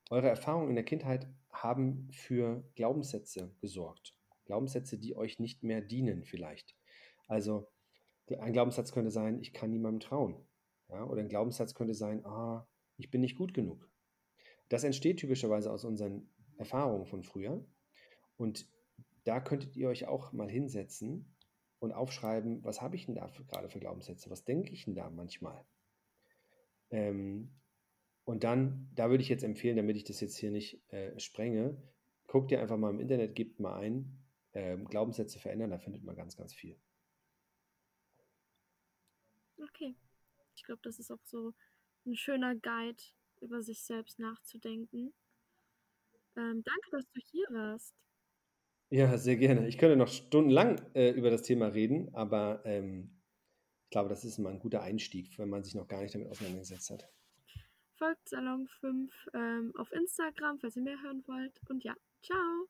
eure 0.10 0.30
Erfahrungen 0.30 0.70
in 0.70 0.76
der 0.76 0.86
Kindheit 0.86 1.28
haben 1.64 2.10
für 2.12 2.64
Glaubenssätze 2.76 3.56
gesorgt. 3.62 4.16
Glaubenssätze, 4.46 4.98
die 4.98 5.16
euch 5.16 5.40
nicht 5.40 5.64
mehr 5.64 5.82
dienen 5.82 6.24
vielleicht. 6.24 6.76
Also 7.28 7.68
ein 8.40 8.54
Glaubenssatz 8.54 8.92
könnte 8.92 9.12
sein, 9.12 9.40
ich 9.40 9.54
kann 9.54 9.70
niemandem 9.70 10.00
trauen. 10.00 10.48
Ja? 10.90 11.06
Oder 11.06 11.22
ein 11.22 11.30
Glaubenssatz 11.30 11.74
könnte 11.74 11.94
sein, 11.94 12.26
ah, 12.26 12.68
ich 12.98 13.10
bin 13.12 13.22
nicht 13.22 13.38
gut 13.38 13.54
genug. 13.54 13.90
Das 14.70 14.84
entsteht 14.84 15.18
typischerweise 15.20 15.72
aus 15.72 15.86
unseren 15.86 16.30
Erfahrungen 16.58 17.06
von 17.06 17.24
früher. 17.24 17.66
Und 18.36 18.70
da 19.24 19.40
könntet 19.40 19.76
ihr 19.76 19.90
euch 19.90 20.08
auch 20.08 20.34
mal 20.34 20.50
hinsetzen 20.50 21.36
und 21.80 21.92
aufschreiben, 21.92 22.64
was 22.64 22.82
habe 22.82 22.96
ich 22.96 23.06
denn 23.06 23.16
da 23.16 23.28
für, 23.28 23.46
gerade 23.46 23.70
für 23.70 23.80
Glaubenssätze? 23.80 24.30
Was 24.30 24.46
denke 24.46 24.72
ich 24.72 24.86
denn 24.86 24.96
da 24.96 25.10
manchmal? 25.10 25.66
Ähm, 26.90 27.52
und 28.28 28.44
dann, 28.44 28.90
da 28.94 29.10
würde 29.10 29.24
ich 29.24 29.30
jetzt 29.30 29.46
empfehlen, 29.46 29.78
damit 29.78 29.96
ich 29.96 30.04
das 30.04 30.20
jetzt 30.20 30.36
hier 30.36 30.52
nicht 30.52 30.82
äh, 30.92 31.18
sprenge, 31.18 31.82
guckt 32.28 32.52
ihr 32.52 32.62
einfach 32.62 32.76
mal 32.76 32.90
im 32.90 33.00
Internet, 33.00 33.36
gebt 33.36 33.62
mal 33.62 33.80
ein, 33.80 34.20
äh, 34.52 34.76
Glaubenssätze 34.76 35.40
verändern, 35.40 35.70
da 35.70 35.78
findet 35.78 36.04
man 36.04 36.14
ganz, 36.14 36.36
ganz 36.36 36.54
viel. 36.54 36.78
Okay. 39.64 39.96
Ich 40.58 40.64
glaube, 40.64 40.82
das 40.84 41.00
ist 41.00 41.10
auch 41.10 41.24
so 41.24 41.54
ein 42.06 42.18
schöner 42.18 42.54
Guide, 42.54 43.02
über 43.40 43.62
sich 43.62 43.82
selbst 43.82 44.20
nachzudenken. 44.20 45.14
Ähm, 46.36 46.64
danke, 46.66 46.90
dass 46.92 47.10
du 47.10 47.22
hier 47.32 47.48
warst. 47.52 47.96
Ja, 48.90 49.18
sehr 49.18 49.38
gerne. 49.38 49.70
Ich 49.70 49.78
könnte 49.78 49.96
noch 49.96 50.10
stundenlang 50.10 50.82
äh, 50.96 51.12
über 51.12 51.30
das 51.30 51.44
Thema 51.44 51.68
reden, 51.68 52.14
aber 52.14 52.62
ähm, 52.66 53.22
ich 53.86 53.92
glaube, 53.92 54.10
das 54.10 54.26
ist 54.26 54.38
mal 54.38 54.52
ein 54.52 54.60
guter 54.60 54.82
Einstieg, 54.82 55.40
wenn 55.40 55.48
man 55.48 55.64
sich 55.64 55.76
noch 55.76 55.88
gar 55.88 56.02
nicht 56.02 56.14
damit 56.14 56.28
auseinandergesetzt 56.28 56.90
hat. 56.90 57.10
Folgt 57.98 58.30
Salon 58.30 58.68
5 58.80 59.30
ähm, 59.34 59.74
auf 59.76 59.92
Instagram, 59.92 60.60
falls 60.60 60.76
ihr 60.76 60.84
mehr 60.84 61.02
hören 61.02 61.24
wollt. 61.26 61.60
Und 61.68 61.84
ja, 61.84 61.96
ciao. 62.22 62.68